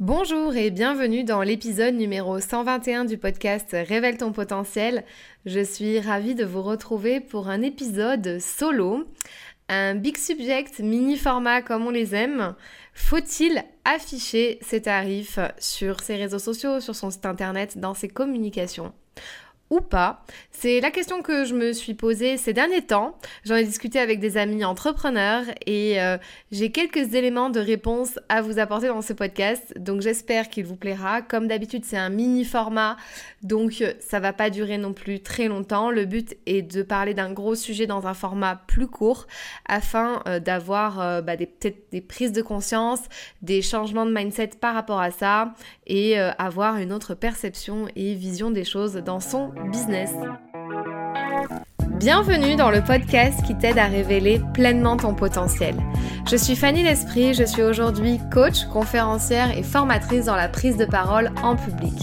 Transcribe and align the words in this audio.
Bonjour 0.00 0.54
et 0.54 0.70
bienvenue 0.70 1.24
dans 1.24 1.42
l'épisode 1.42 1.96
numéro 1.96 2.38
121 2.38 3.04
du 3.04 3.18
podcast 3.18 3.70
Révèle 3.72 4.16
ton 4.16 4.30
potentiel. 4.30 5.02
Je 5.44 5.58
suis 5.58 5.98
ravie 5.98 6.36
de 6.36 6.44
vous 6.44 6.62
retrouver 6.62 7.18
pour 7.18 7.48
un 7.48 7.62
épisode 7.62 8.38
solo, 8.38 9.08
un 9.68 9.96
big 9.96 10.16
subject 10.16 10.78
mini 10.78 11.16
format 11.16 11.62
comme 11.62 11.84
on 11.84 11.90
les 11.90 12.14
aime. 12.14 12.54
Faut-il 12.94 13.64
afficher 13.84 14.60
ses 14.62 14.82
tarifs 14.82 15.40
sur 15.58 15.98
ses 15.98 16.14
réseaux 16.14 16.38
sociaux, 16.38 16.78
sur 16.78 16.94
son 16.94 17.10
site 17.10 17.26
internet, 17.26 17.78
dans 17.78 17.94
ses 17.94 18.06
communications? 18.06 18.92
Ou 19.70 19.80
pas 19.80 20.24
C'est 20.50 20.80
la 20.80 20.90
question 20.90 21.22
que 21.22 21.44
je 21.44 21.54
me 21.54 21.72
suis 21.72 21.94
posée 21.94 22.36
ces 22.36 22.52
derniers 22.52 22.82
temps. 22.82 23.18
J'en 23.44 23.56
ai 23.56 23.64
discuté 23.64 23.98
avec 23.98 24.18
des 24.18 24.36
amis 24.36 24.64
entrepreneurs 24.64 25.44
et 25.66 26.00
euh, 26.00 26.16
j'ai 26.50 26.70
quelques 26.70 27.14
éléments 27.14 27.50
de 27.50 27.60
réponse 27.60 28.18
à 28.28 28.40
vous 28.40 28.58
apporter 28.58 28.88
dans 28.88 29.02
ce 29.02 29.12
podcast. 29.12 29.74
Donc 29.78 30.00
j'espère 30.00 30.48
qu'il 30.48 30.64
vous 30.64 30.76
plaira. 30.76 31.22
Comme 31.22 31.48
d'habitude, 31.48 31.84
c'est 31.84 31.98
un 31.98 32.08
mini 32.08 32.44
format, 32.44 32.96
donc 33.42 33.82
euh, 33.82 33.92
ça 34.00 34.20
va 34.20 34.32
pas 34.32 34.50
durer 34.50 34.78
non 34.78 34.92
plus 34.92 35.20
très 35.20 35.48
longtemps. 35.48 35.90
Le 35.90 36.06
but 36.06 36.36
est 36.46 36.62
de 36.62 36.82
parler 36.82 37.14
d'un 37.14 37.32
gros 37.32 37.54
sujet 37.54 37.86
dans 37.86 38.06
un 38.06 38.14
format 38.14 38.56
plus 38.66 38.86
court 38.86 39.26
afin 39.66 40.22
euh, 40.26 40.40
d'avoir 40.40 41.22
bah, 41.22 41.36
peut-être 41.36 41.90
des 41.92 42.00
prises 42.00 42.32
de 42.32 42.42
conscience, 42.42 43.00
des 43.42 43.62
changements 43.62 44.06
de 44.06 44.12
mindset 44.12 44.50
par 44.60 44.74
rapport 44.74 45.00
à 45.00 45.10
ça 45.10 45.54
et 45.88 46.18
avoir 46.18 46.76
une 46.76 46.92
autre 46.92 47.14
perception 47.14 47.86
et 47.96 48.14
vision 48.14 48.50
des 48.50 48.64
choses 48.64 48.94
dans 48.94 49.20
son 49.20 49.52
business. 49.70 50.12
Bienvenue 51.98 52.54
dans 52.54 52.70
le 52.70 52.80
podcast 52.80 53.44
qui 53.44 53.56
t'aide 53.56 53.76
à 53.76 53.86
révéler 53.86 54.40
pleinement 54.54 54.96
ton 54.96 55.14
potentiel. 55.14 55.74
Je 56.30 56.36
suis 56.36 56.54
Fanny 56.54 56.84
L'Esprit, 56.84 57.34
je 57.34 57.42
suis 57.42 57.62
aujourd'hui 57.62 58.20
coach, 58.32 58.66
conférencière 58.66 59.56
et 59.58 59.64
formatrice 59.64 60.26
dans 60.26 60.36
la 60.36 60.48
prise 60.48 60.76
de 60.76 60.84
parole 60.84 61.32
en 61.42 61.56
public. 61.56 61.94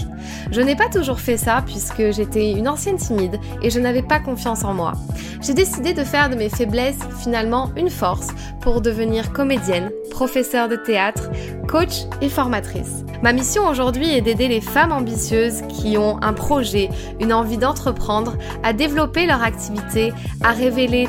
Je 0.50 0.60
n'ai 0.60 0.76
pas 0.76 0.88
toujours 0.88 1.20
fait 1.20 1.36
ça 1.36 1.62
puisque 1.64 2.10
j'étais 2.12 2.52
une 2.52 2.68
ancienne 2.68 2.96
timide 2.96 3.38
et 3.62 3.70
je 3.70 3.80
n'avais 3.80 4.02
pas 4.02 4.20
confiance 4.20 4.64
en 4.64 4.74
moi. 4.74 4.92
J'ai 5.40 5.54
décidé 5.54 5.92
de 5.92 6.04
faire 6.04 6.30
de 6.30 6.34
mes 6.34 6.48
faiblesses 6.48 6.98
finalement 7.22 7.70
une 7.76 7.90
force 7.90 8.28
pour 8.60 8.80
devenir 8.80 9.32
comédienne, 9.32 9.90
professeure 10.10 10.68
de 10.68 10.76
théâtre, 10.76 11.30
coach 11.68 12.04
et 12.20 12.28
formatrice. 12.28 13.04
Ma 13.22 13.32
mission 13.32 13.66
aujourd'hui 13.66 14.10
est 14.10 14.20
d'aider 14.20 14.48
les 14.48 14.60
femmes 14.60 14.92
ambitieuses 14.92 15.62
qui 15.68 15.96
ont 15.96 16.22
un 16.22 16.32
projet, 16.32 16.90
une 17.20 17.32
envie 17.32 17.56
d'entreprendre, 17.56 18.36
à 18.62 18.72
développer 18.72 19.26
leur 19.26 19.42
activité, 19.42 20.12
à 20.42 20.50
révéler 20.52 21.08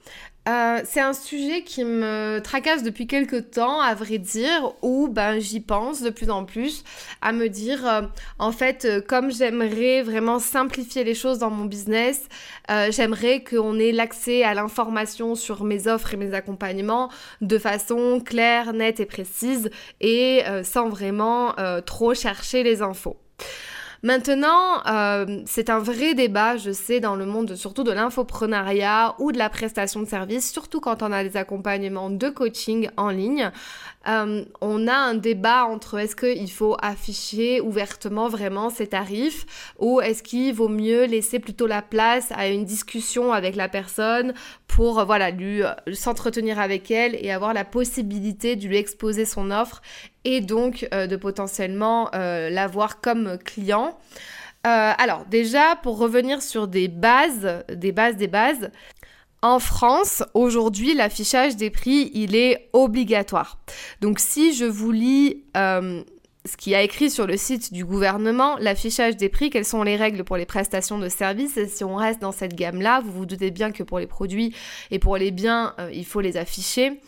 Euh, 0.49 0.81
c'est 0.85 0.99
un 0.99 1.13
sujet 1.13 1.61
qui 1.61 1.83
me 1.83 2.39
tracasse 2.43 2.81
depuis 2.81 3.05
quelques 3.05 3.51
temps, 3.51 3.79
à 3.79 3.93
vrai 3.93 4.17
dire, 4.17 4.73
où 4.81 5.07
ben, 5.07 5.39
j'y 5.39 5.59
pense 5.59 6.01
de 6.01 6.09
plus 6.09 6.31
en 6.31 6.45
plus 6.45 6.83
à 7.21 7.31
me 7.31 7.47
dire, 7.47 7.87
euh, 7.87 8.01
en 8.39 8.51
fait, 8.51 8.85
euh, 8.85 9.01
comme 9.01 9.31
j'aimerais 9.31 10.01
vraiment 10.01 10.39
simplifier 10.39 11.03
les 11.03 11.13
choses 11.13 11.37
dans 11.37 11.51
mon 11.51 11.65
business, 11.65 12.27
j'aimerais 12.89 13.43
qu'on 13.43 13.77
ait 13.79 13.91
l'accès 13.91 14.43
à 14.43 14.53
l'information 14.53 15.35
sur 15.35 15.65
mes 15.65 15.87
offres 15.87 16.13
et 16.13 16.17
mes 16.17 16.33
accompagnements 16.33 17.09
de 17.41 17.57
façon 17.57 18.21
claire, 18.21 18.71
nette 18.71 19.01
et 19.01 19.05
précise, 19.05 19.69
et 19.99 20.41
sans 20.63 20.87
vraiment 20.87 21.53
trop 21.85 22.13
chercher 22.13 22.63
les 22.63 22.81
infos. 22.81 23.17
Maintenant, 24.03 24.83
euh, 24.87 25.43
c'est 25.45 25.69
un 25.69 25.77
vrai 25.77 26.15
débat, 26.15 26.57
je 26.57 26.71
sais, 26.71 26.99
dans 26.99 27.15
le 27.15 27.25
monde 27.27 27.55
surtout 27.55 27.83
de 27.83 27.91
l'infoprenariat 27.91 29.15
ou 29.19 29.31
de 29.31 29.37
la 29.37 29.49
prestation 29.49 29.99
de 29.99 30.07
services, 30.07 30.51
surtout 30.51 30.79
quand 30.79 31.03
on 31.03 31.11
a 31.11 31.23
des 31.23 31.37
accompagnements 31.37 32.09
de 32.09 32.29
coaching 32.29 32.89
en 32.97 33.09
ligne. 33.09 33.51
Euh, 34.07 34.43
on 34.61 34.87
a 34.87 34.95
un 34.95 35.13
débat 35.13 35.65
entre 35.65 35.99
est-ce 35.99 36.15
qu'il 36.15 36.51
faut 36.51 36.75
afficher 36.81 37.61
ouvertement 37.61 38.29
vraiment 38.29 38.71
ses 38.71 38.87
tarifs 38.87 39.45
ou 39.77 40.01
est-ce 40.01 40.23
qu'il 40.23 40.55
vaut 40.55 40.69
mieux 40.69 41.05
laisser 41.05 41.37
plutôt 41.37 41.67
la 41.67 41.83
place 41.83 42.31
à 42.31 42.47
une 42.47 42.65
discussion 42.65 43.31
avec 43.31 43.55
la 43.55 43.69
personne 43.69 44.33
pour 44.65 45.05
voilà 45.05 45.29
lui 45.29 45.61
euh, 45.61 45.73
s'entretenir 45.93 46.59
avec 46.59 46.89
elle 46.89 47.15
et 47.23 47.31
avoir 47.31 47.53
la 47.53 47.63
possibilité 47.63 48.55
de 48.55 48.67
lui 48.67 48.77
exposer 48.77 49.25
son 49.25 49.51
offre 49.51 49.83
et 50.25 50.41
donc 50.41 50.87
euh, 50.93 51.05
de 51.05 51.15
potentiellement 51.15 52.09
l'avoir 52.13 53.01
comme 53.01 53.37
client. 53.37 53.97
alors 54.63 55.25
déjà 55.25 55.75
pour 55.83 55.97
revenir 55.97 56.41
sur 56.41 56.67
des 56.67 56.87
bases, 56.87 57.63
des 57.69 57.91
bases, 57.91 58.17
des 58.17 58.27
bases, 58.27 58.71
en 59.41 59.59
France, 59.59 60.23
aujourd'hui, 60.33 60.93
l'affichage 60.93 61.55
des 61.55 61.69
prix, 61.69 62.11
il 62.13 62.35
est 62.35 62.69
obligatoire. 62.73 63.57
Donc 63.99 64.19
si 64.19 64.53
je 64.53 64.65
vous 64.65 64.91
lis 64.91 65.43
euh, 65.57 66.03
ce 66.45 66.57
qui 66.57 66.75
a 66.75 66.81
écrit 66.81 67.09
sur 67.09 67.25
le 67.25 67.37
site 67.37 67.73
du 67.73 67.85
gouvernement, 67.85 68.57
l'affichage 68.57 69.17
des 69.17 69.29
prix, 69.29 69.49
quelles 69.49 69.65
sont 69.65 69.83
les 69.83 69.95
règles 69.95 70.23
pour 70.23 70.37
les 70.37 70.45
prestations 70.45 70.99
de 70.99 71.09
services, 71.09 71.57
et 71.57 71.67
si 71.67 71.83
on 71.83 71.95
reste 71.95 72.21
dans 72.21 72.31
cette 72.31 72.55
gamme-là, 72.55 73.01
vous 73.03 73.11
vous 73.11 73.25
doutez 73.25 73.51
bien 73.51 73.71
que 73.71 73.83
pour 73.83 73.99
les 73.99 74.07
produits 74.07 74.55
et 74.91 74.99
pour 74.99 75.17
les 75.17 75.31
biens, 75.31 75.73
euh, 75.79 75.89
il 75.93 76.05
faut 76.05 76.21
les 76.21 76.37
afficher. 76.37 76.99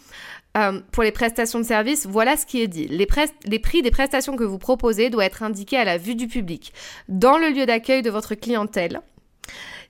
Euh, 0.56 0.82
pour 0.92 1.02
les 1.02 1.12
prestations 1.12 1.60
de 1.60 1.66
services, 1.66 2.06
voilà 2.06 2.38
ce 2.38 2.46
qui 2.46 2.62
est 2.62 2.68
dit. 2.68 2.88
Les, 2.88 3.08
les, 3.46 3.60
prix 3.60 3.82
des 3.82 3.90
prestations 3.90 4.36
que 4.36 4.44
vous 4.44 4.60
proposez 4.60 5.10
doivent 5.10 5.26
être 5.26 5.42
indiqués 5.42 5.78
à 5.78 5.84
la 5.84 5.98
vue 5.98 6.14
du 6.14 6.28
public, 6.28 6.74
dans 7.10 7.40
le 7.40 7.50
lieu 7.50 7.66
d'accueil 7.66 8.04
de 8.04 8.12
votre 8.12 8.36
clientèle, 8.36 9.02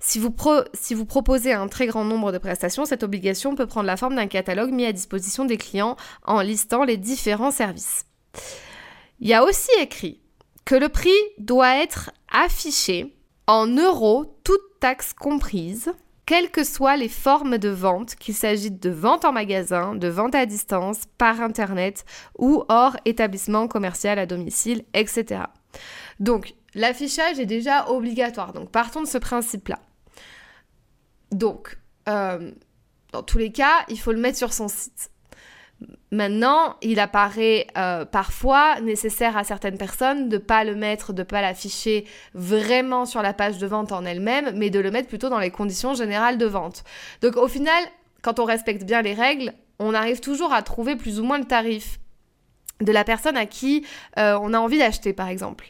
si 0.05 0.19
vous, 0.19 1.05
proposez 1.05 1.53
un 1.53 1.69
très 1.69 1.87
grand 1.87 2.03
nombre 2.03 2.33
de 2.33 2.37
prestations, 2.37 2.83
cette 2.83 3.03
obligation 3.03 3.55
peut 3.55 3.67
prendre 3.67 3.87
la 3.87 3.95
forme 3.95 4.15
d'un 4.15 4.27
catalogue 4.27 4.71
mis 4.71 4.85
à 4.85 4.91
disposition 4.91 5.45
des 5.45 5.57
clients 5.57 5.95
en 6.25 6.41
listant 6.41 6.83
les 6.83 6.97
différents 6.97 7.51
services. 7.51 8.05
Il 9.21 9.29
y 9.29 9.33
a 9.33 9.45
aussi 9.45 9.71
écrit 9.79 10.19
que 10.65 10.75
le 10.75 10.89
prix 10.89 11.11
doit 11.37 11.77
être 11.77 12.11
affiché 12.29 13.15
en 13.47 13.65
euros, 13.65 14.37
toutes 14.43 14.79
taxes 14.81 15.13
comprises, 15.13 15.89
quelles 16.25 16.51
que 16.51 16.65
soient 16.65 16.97
les 16.97 17.07
formes 17.07 17.57
de 17.57 17.69
vente, 17.69 18.15
qu'il 18.15 18.33
s'agisse 18.33 18.73
de 18.73 18.89
vente 18.89 19.23
en 19.23 19.31
magasin, 19.31 19.95
de 19.95 20.07
vente 20.09 20.35
à 20.35 20.45
distance, 20.45 21.03
par 21.17 21.39
Internet 21.39 22.03
ou 22.37 22.63
hors 22.67 22.97
établissement 23.05 23.69
commercial 23.69 24.19
à 24.19 24.25
domicile, 24.25 24.83
etc. 24.93 25.43
Donc, 26.19 26.55
l'affichage 26.75 27.39
est 27.39 27.45
déjà 27.45 27.89
obligatoire. 27.89 28.51
Donc, 28.51 28.69
partons 28.69 29.01
de 29.01 29.07
ce 29.07 29.17
principe-là. 29.17 29.79
Donc, 31.33 31.77
euh, 32.07 32.51
dans 33.11 33.23
tous 33.23 33.37
les 33.37 33.51
cas, 33.51 33.85
il 33.89 33.99
faut 33.99 34.11
le 34.11 34.19
mettre 34.19 34.37
sur 34.37 34.53
son 34.53 34.67
site. 34.67 35.09
Maintenant, 36.11 36.77
il 36.81 36.99
apparaît 36.99 37.67
euh, 37.77 38.05
parfois 38.05 38.79
nécessaire 38.81 39.35
à 39.35 39.43
certaines 39.43 39.77
personnes 39.77 40.29
de 40.29 40.37
ne 40.37 40.41
pas 40.41 40.63
le 40.63 40.75
mettre, 40.75 41.11
de 41.11 41.23
ne 41.23 41.27
pas 41.27 41.41
l'afficher 41.41 42.05
vraiment 42.33 43.05
sur 43.05 43.21
la 43.21 43.33
page 43.33 43.57
de 43.57 43.67
vente 43.67 43.91
en 43.91 44.05
elle-même, 44.05 44.51
mais 44.55 44.69
de 44.69 44.79
le 44.79 44.91
mettre 44.91 45.09
plutôt 45.09 45.29
dans 45.29 45.39
les 45.39 45.51
conditions 45.51 45.93
générales 45.93 46.37
de 46.37 46.45
vente. 46.45 46.83
Donc 47.21 47.35
au 47.35 47.47
final, 47.47 47.83
quand 48.21 48.39
on 48.39 48.45
respecte 48.45 48.83
bien 48.83 49.01
les 49.01 49.13
règles, 49.13 49.53
on 49.79 49.93
arrive 49.93 50.19
toujours 50.19 50.53
à 50.53 50.61
trouver 50.61 50.95
plus 50.95 51.19
ou 51.19 51.23
moins 51.23 51.39
le 51.39 51.45
tarif 51.45 51.99
de 52.79 52.91
la 52.91 53.03
personne 53.03 53.37
à 53.37 53.45
qui 53.45 53.85
euh, 54.17 54.37
on 54.41 54.53
a 54.53 54.59
envie 54.59 54.77
d'acheter, 54.77 55.13
par 55.13 55.27
exemple. 55.27 55.69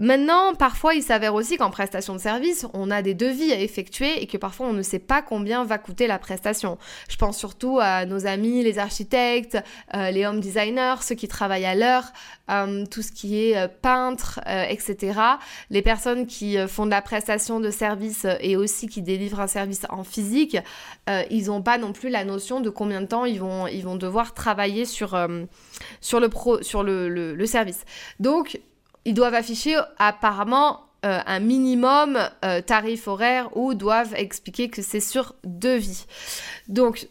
Maintenant, 0.00 0.54
parfois, 0.54 0.94
il 0.94 1.02
s'avère 1.02 1.34
aussi 1.34 1.56
qu'en 1.56 1.70
prestation 1.70 2.14
de 2.14 2.20
service, 2.20 2.66
on 2.72 2.88
a 2.88 3.02
des 3.02 3.14
devis 3.14 3.52
à 3.52 3.58
effectuer 3.58 4.22
et 4.22 4.28
que 4.28 4.36
parfois 4.36 4.68
on 4.68 4.72
ne 4.72 4.82
sait 4.82 5.00
pas 5.00 5.22
combien 5.22 5.64
va 5.64 5.76
coûter 5.78 6.06
la 6.06 6.20
prestation. 6.20 6.78
Je 7.08 7.16
pense 7.16 7.36
surtout 7.36 7.80
à 7.80 8.06
nos 8.06 8.24
amis, 8.24 8.62
les 8.62 8.78
architectes, 8.78 9.58
euh, 9.94 10.12
les 10.12 10.24
home 10.24 10.38
designers, 10.38 11.02
ceux 11.02 11.16
qui 11.16 11.26
travaillent 11.26 11.66
à 11.66 11.74
l'heure, 11.74 12.12
euh, 12.48 12.86
tout 12.86 13.02
ce 13.02 13.10
qui 13.10 13.42
est 13.42 13.56
euh, 13.56 13.66
peintre, 13.66 14.38
etc. 14.46 15.20
Les 15.70 15.82
personnes 15.82 16.26
qui 16.26 16.56
font 16.68 16.86
de 16.86 16.90
la 16.90 17.02
prestation 17.02 17.58
de 17.58 17.70
service 17.70 18.24
et 18.40 18.56
aussi 18.56 18.86
qui 18.86 19.02
délivrent 19.02 19.40
un 19.40 19.48
service 19.48 19.82
en 19.90 20.04
physique, 20.04 20.56
ils 21.30 21.46
n'ont 21.46 21.62
pas 21.62 21.78
non 21.78 21.92
plus 21.92 22.08
la 22.08 22.24
notion 22.24 22.60
de 22.60 22.70
combien 22.70 23.00
de 23.00 23.06
temps 23.06 23.24
ils 23.24 23.40
vont, 23.40 23.96
devoir 23.96 24.34
travailler 24.34 24.84
sur 24.84 25.16
le, 25.16 25.48
le 27.08 27.46
service. 27.46 27.84
Donc, 28.20 28.60
ils 29.04 29.14
doivent 29.14 29.34
afficher 29.34 29.78
apparemment 29.98 30.88
euh, 31.04 31.20
un 31.26 31.38
minimum 31.38 32.18
euh, 32.44 32.60
tarif 32.60 33.06
horaire 33.06 33.56
ou 33.56 33.74
doivent 33.74 34.14
expliquer 34.16 34.68
que 34.68 34.82
c'est 34.82 35.00
sur 35.00 35.34
devis. 35.44 36.06
Donc, 36.66 37.08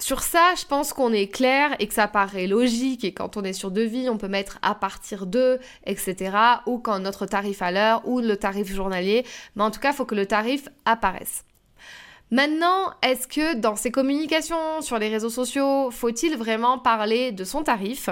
sur 0.00 0.22
ça, 0.22 0.54
je 0.58 0.64
pense 0.64 0.92
qu'on 0.92 1.12
est 1.12 1.28
clair 1.28 1.74
et 1.78 1.86
que 1.86 1.94
ça 1.94 2.08
paraît 2.08 2.46
logique. 2.46 3.04
Et 3.04 3.12
quand 3.12 3.36
on 3.36 3.42
est 3.42 3.52
sur 3.52 3.70
devis, 3.70 4.08
on 4.08 4.16
peut 4.16 4.28
mettre 4.28 4.58
à 4.62 4.74
partir 4.74 5.26
de, 5.26 5.58
etc. 5.86 6.36
Ou 6.66 6.78
quand 6.78 6.98
notre 6.98 7.26
tarif 7.26 7.62
à 7.62 7.70
l'heure 7.70 8.02
ou 8.06 8.20
le 8.20 8.36
tarif 8.36 8.72
journalier. 8.72 9.24
Mais 9.54 9.62
en 9.62 9.70
tout 9.70 9.80
cas, 9.80 9.90
il 9.90 9.96
faut 9.96 10.04
que 10.04 10.14
le 10.14 10.26
tarif 10.26 10.68
apparaisse. 10.84 11.44
Maintenant, 12.30 12.92
est-ce 13.02 13.26
que 13.26 13.54
dans 13.54 13.74
ces 13.74 13.90
communications 13.90 14.82
sur 14.82 14.98
les 14.98 15.08
réseaux 15.08 15.30
sociaux, 15.30 15.90
faut-il 15.90 16.36
vraiment 16.36 16.78
parler 16.78 17.32
de 17.32 17.44
son 17.44 17.62
tarif? 17.62 18.10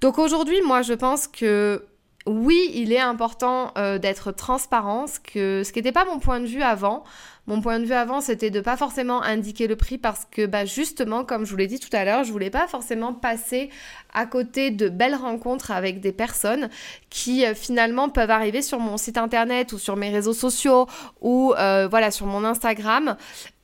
Donc 0.00 0.18
aujourd'hui, 0.18 0.60
moi, 0.62 0.82
je 0.82 0.94
pense 0.94 1.26
que 1.26 1.84
oui, 2.26 2.70
il 2.74 2.92
est 2.92 3.00
important 3.00 3.72
euh, 3.76 3.98
d'être 3.98 4.32
transparent, 4.32 5.06
ce, 5.06 5.18
ce 5.62 5.72
qui 5.72 5.78
n'était 5.78 5.92
pas 5.92 6.06
mon 6.06 6.18
point 6.18 6.40
de 6.40 6.46
vue 6.46 6.62
avant. 6.62 7.04
Mon 7.46 7.60
point 7.60 7.78
de 7.78 7.84
vue 7.84 7.92
avant, 7.92 8.22
c'était 8.22 8.50
de 8.50 8.60
pas 8.60 8.76
forcément 8.76 9.22
indiquer 9.22 9.66
le 9.66 9.76
prix 9.76 9.98
parce 9.98 10.26
que, 10.30 10.46
bah, 10.46 10.64
justement, 10.64 11.24
comme 11.24 11.44
je 11.44 11.50
vous 11.50 11.58
l'ai 11.58 11.66
dit 11.66 11.78
tout 11.78 11.94
à 11.94 12.04
l'heure, 12.04 12.24
je 12.24 12.32
voulais 12.32 12.48
pas 12.48 12.66
forcément 12.66 13.12
passer 13.12 13.68
à 14.14 14.24
côté 14.26 14.70
de 14.70 14.88
belles 14.88 15.16
rencontres 15.16 15.70
avec 15.72 16.00
des 16.00 16.12
personnes 16.12 16.70
qui 17.10 17.44
euh, 17.44 17.54
finalement 17.54 18.08
peuvent 18.08 18.30
arriver 18.30 18.62
sur 18.62 18.78
mon 18.78 18.96
site 18.96 19.18
internet 19.18 19.72
ou 19.72 19.78
sur 19.78 19.96
mes 19.96 20.08
réseaux 20.08 20.32
sociaux 20.32 20.86
ou 21.20 21.52
euh, 21.58 21.88
voilà 21.90 22.10
sur 22.10 22.26
mon 22.26 22.44
Instagram 22.44 23.16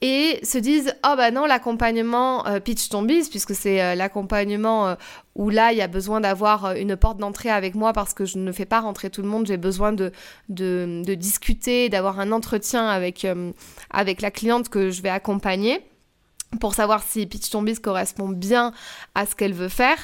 et 0.03 0.41
se 0.43 0.59
disent 0.59 0.95
oh 1.07 1.15
bah 1.17 1.31
non 1.31 1.47
l'accompagnement 1.47 2.47
euh, 2.47 2.59
pitch 2.59 2.89
ton 2.89 3.07
puisque 3.07 3.55
c'est 3.55 3.95
l'accompagnement 3.97 4.97
où 5.35 5.51
là 5.51 5.73
il 5.73 5.79
y 5.79 5.83
a 5.83 5.89
besoin 5.89 6.21
d'avoir 6.21 6.73
une 6.75 6.97
porte 6.97 7.19
d'entrée 7.19 7.51
avec 7.51 7.75
moi 7.75 7.93
parce 7.93 8.15
que 8.15 8.25
je 8.25 8.39
ne 8.39 8.53
fais 8.53 8.67
pas 8.67 8.81
rentrer 8.81 9.11
tout 9.11 9.23
le 9.23 9.29
monde. 9.29 9.47
J'ai 9.47 9.57
besoin 9.57 9.93
de 9.93 10.13
discuter 11.15 11.89
d'avoir 11.89 12.21
un 12.21 12.33
entretien 12.33 12.87
avec 12.87 13.27
avec 13.91 14.23
la 14.23 14.31
cliente 14.31 14.69
que 14.69 14.91
je 14.91 15.03
vais 15.03 15.09
accompagner 15.09 15.81
pour 16.59 16.75
savoir 16.75 17.03
si 17.03 17.27
Pitch 17.27 17.51
Ton 17.51 17.65
correspond 17.81 18.29
bien 18.29 18.73
à 19.15 19.25
ce 19.25 19.37
qu'elle 19.37 19.53
veut 19.53 19.69
faire, 19.69 19.99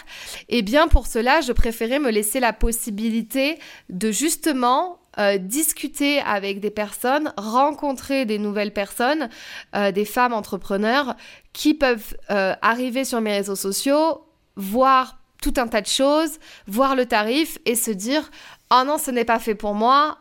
eh 0.48 0.62
bien 0.62 0.86
pour 0.86 1.06
cela, 1.06 1.40
je 1.40 1.52
préférais 1.52 1.98
me 1.98 2.10
laisser 2.10 2.38
la 2.38 2.52
possibilité 2.52 3.58
de 3.88 4.12
justement 4.12 5.00
euh, 5.18 5.38
discuter 5.38 6.20
avec 6.20 6.60
des 6.60 6.70
personnes, 6.70 7.32
rencontrer 7.36 8.26
des 8.26 8.38
nouvelles 8.38 8.72
personnes, 8.72 9.28
euh, 9.74 9.90
des 9.90 10.04
femmes 10.04 10.34
entrepreneurs 10.34 11.16
qui 11.52 11.74
peuvent 11.74 12.16
euh, 12.30 12.54
arriver 12.62 13.04
sur 13.04 13.20
mes 13.20 13.32
réseaux 13.32 13.56
sociaux, 13.56 14.24
voir 14.56 15.18
tout 15.42 15.54
un 15.56 15.68
tas 15.68 15.80
de 15.80 15.86
choses, 15.86 16.38
voir 16.66 16.94
le 16.94 17.06
tarif 17.06 17.58
et 17.64 17.74
se 17.74 17.90
dire 17.90 18.30
oh 18.70 18.82
non, 18.86 18.98
ce 18.98 19.10
n'est 19.10 19.24
pas 19.24 19.38
fait 19.38 19.54
pour 19.54 19.74
moi 19.74 20.18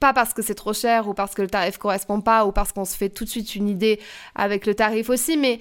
pas 0.00 0.12
parce 0.12 0.34
que 0.34 0.42
c'est 0.42 0.54
trop 0.54 0.72
cher 0.72 1.08
ou 1.08 1.14
parce 1.14 1.34
que 1.34 1.42
le 1.42 1.48
tarif 1.48 1.78
correspond 1.78 2.20
pas 2.20 2.44
ou 2.46 2.52
parce 2.52 2.72
qu'on 2.72 2.84
se 2.84 2.96
fait 2.96 3.08
tout 3.08 3.24
de 3.24 3.30
suite 3.30 3.54
une 3.54 3.68
idée 3.68 4.00
avec 4.34 4.66
le 4.66 4.74
tarif 4.74 5.10
aussi, 5.10 5.36
mais 5.36 5.60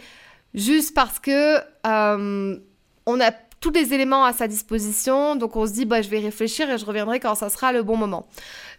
juste 0.54 0.94
parce 0.94 1.20
que 1.20 1.58
euh, 1.88 2.60
on 3.06 3.20
a 3.20 3.32
tous 3.66 3.72
les 3.72 3.96
éléments 3.96 4.26
à 4.26 4.32
sa 4.32 4.48
disposition, 4.48 5.36
donc 5.36 5.56
on 5.56 5.66
se 5.66 5.72
dit 5.72 5.86
bah 5.86 6.04
je 6.04 6.10
vais 6.10 6.20
réfléchir 6.20 6.70
et 6.70 6.78
je 6.78 6.86
reviendrai 6.86 7.20
quand 7.20 7.34
ça 7.34 7.50
sera 7.50 7.74
le 7.74 7.82
bon 7.82 7.98
moment. 7.98 8.28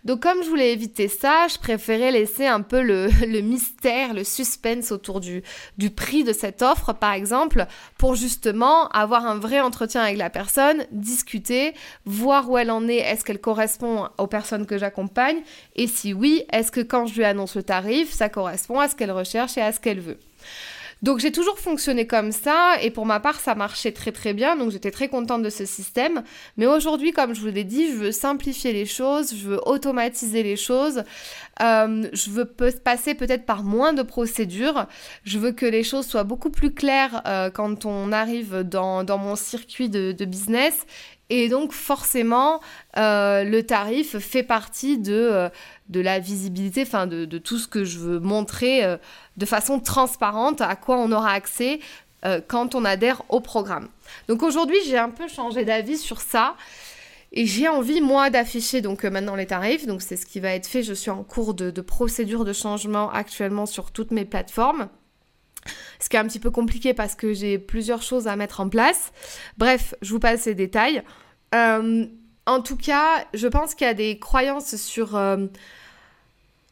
Donc 0.05 0.21
comme 0.23 0.45
je 0.45 0.49
voulais 0.49 0.73
éviter 0.73 1.09
ça, 1.09 1.49
je 1.53 1.59
préférais 1.59 2.13
laisser 2.13 2.47
un 2.47 2.61
peu 2.61 2.83
le, 2.83 3.41
mystère, 3.41 4.15
le 4.15 4.23
suspense 4.23 4.93
autour 4.93 5.19
du, 5.19 5.43
du 5.77 5.91
prix 5.91 6.23
de 6.23 6.33
cette 6.33 6.63
offre, 6.63 6.93
par 6.93 7.15
exemple, 7.15 7.67
pour 7.99 8.15
justement 8.15 8.87
avoir 8.91 9.27
un 9.27 9.41
vrai 9.41 9.59
entretien 9.59 10.03
avec 10.03 10.19
la 10.19 10.31
personne, 10.31 10.85
discuter, 10.93 11.75
voir 12.05 12.49
où 12.49 12.57
elle 12.57 12.71
en 12.71 12.87
est, 12.87 12.99
est-ce 12.99 13.25
qu'elle 13.25 13.41
correspond 13.41 14.09
aux 14.19 14.29
personnes 14.29 14.67
que 14.67 14.79
j'accompagne, 14.79 15.39
et 15.75 15.89
si 15.89 16.15
oui, 16.15 16.45
est-ce 16.53 16.71
que 16.71 16.81
quand 16.81 17.07
je 17.07 17.17
lui 17.17 17.25
annonce 17.25 17.57
le 17.57 17.65
tarif, 17.65 18.13
ça 18.13 18.29
correspond 18.29 18.79
à 18.79 18.87
ce 18.87 18.95
qu'elle 18.95 19.11
recherche 19.11 19.59
et 19.59 19.63
à 19.63 19.73
ce 19.73 19.81
qu'elle 19.81 19.99
veut. 19.99 20.19
Donc 21.03 21.19
j'ai 21.19 21.31
toujours 21.31 21.59
fonctionné 21.59 22.07
comme 22.07 22.33
ça 22.33 22.77
et 22.81 22.91
pour 22.91 23.05
ma 23.05 23.21
part 23.21 23.39
ça 23.39 23.55
marchait 23.55 23.93
très 23.93 24.13
très 24.13 24.33
bien. 24.33 24.57
Donc 24.57 24.71
j'étais 24.71 24.91
très 24.91 25.09
contente 25.09 25.43
de 25.43 25.51
ce 25.51 25.67
système. 25.67 26.23
Mais 26.57 26.67
aujourd'hui 26.67 27.13
comme 27.13 27.35
je 27.35 27.41
vous 27.41 27.49
l'ai 27.49 27.65
dit 27.65 27.91
je 27.91 27.97
veux 27.97 28.13
simplifier 28.13 28.73
les 28.73 28.87
choses, 28.87 29.35
je 29.35 29.47
veux 29.49 29.61
automatiser 29.69 30.43
les 30.43 30.57
choses, 30.57 31.03
euh, 31.61 32.09
je 32.13 32.31
veux 32.31 32.47
passer 32.47 33.15
peut-être 33.15 33.45
par 33.45 33.63
moins 33.63 33.93
de 33.93 34.03
procédures, 34.03 34.87
je 35.25 35.39
veux 35.39 35.53
que 35.53 35.67
les 35.67 35.83
choses 35.83 36.07
soient 36.07 36.25
beaucoup 36.25 36.51
plus 36.51 36.73
claires 36.73 37.23
euh, 37.27 37.51
quand 37.51 37.85
on 37.85 38.11
arrive 38.11 38.61
dans, 38.61 39.05
mon 39.19 39.37
circuit 39.37 39.91
de, 39.91 40.13
business 40.25 40.87
et 41.29 41.49
donc 41.49 41.73
forcément, 41.73 42.61
euh, 42.97 43.45
le 43.45 43.65
tarif 43.65 44.19
fait 44.19 44.43
partie 44.43 44.99
de, 44.99 45.51
de 45.89 46.01
la 46.01 46.19
visibilité, 46.19 46.83
enfin 46.83 47.07
de, 47.07 47.39
tout 47.39 47.59
ce 47.59 47.69
que 47.69 47.85
je 47.85 47.99
veux 47.99 48.19
montrer 48.19 48.85
euh, 48.85 48.97
de 49.37 49.47
façon 49.47 49.79
transparente, 49.79 50.61
à 50.61 50.77
quoi 50.77 50.99
on 50.99 51.13
aura 51.13 51.31
accès 51.31 51.81
euh, 52.25 52.41
quand 52.47 52.75
on 52.75 52.85
adhère 52.85 53.23
au 53.29 53.41
programme. 53.41 53.89
Donc 54.29 54.43
aujourd'hui, 54.43 54.79
j'ai 54.87 54.99
un 54.99 55.11
peu 55.11 55.29
changé 55.29 55.65
d'avis 55.65 55.99
sur 55.99 56.21
ça. 56.21 56.57
Et 57.33 57.45
j'ai 57.45 57.69
envie, 57.69 58.01
moi, 58.01 58.31
d'afficher 58.31 58.81
donc 58.81 59.05
euh, 59.05 59.11
maintenant 59.11 59.35
les 59.35 59.47
tarifs. 59.47 59.87
Donc 59.87 60.03
c'est 60.03 60.17
ce 60.17 60.27
qui 60.27 60.41
va 60.41 60.51
être 60.51 60.67
fait. 60.67 60.83
Je 60.83 60.95
suis 60.95 61.11
en 61.11 61.23
cours 61.23 61.55
de, 61.55 61.71
procédure 61.81 62.45
de 62.45 62.53
changement 62.53 63.11
actuellement 63.11 63.67
sur 63.67 63.91
toutes 63.91 64.11
mes 64.11 64.25
plateformes. 64.25 64.89
Ce 66.01 66.09
qui 66.09 66.17
est 66.17 66.19
un 66.21 66.27
petit 66.27 66.41
peu 66.41 66.51
compliqué 66.51 66.95
parce 66.95 67.15
que 67.15 67.33
j'ai 67.33 67.59
plusieurs 67.59 68.03
choses 68.03 68.29
à 68.29 68.37
mettre 68.37 68.61
en 68.61 68.69
place. 68.69 69.13
Bref, 69.59 69.95
je 70.03 70.13
vous 70.13 70.21
passe 70.21 70.47
les 70.47 70.55
détails. 70.55 71.03
en 71.53 72.61
tout 72.63 72.77
cas, 72.77 73.25
je 73.35 73.49
pense 73.49 73.75
qu'il 73.75 73.87
y 73.87 73.91
a 73.91 73.95
des 73.95 74.19
croyances 74.19 74.77
sur 74.77 75.17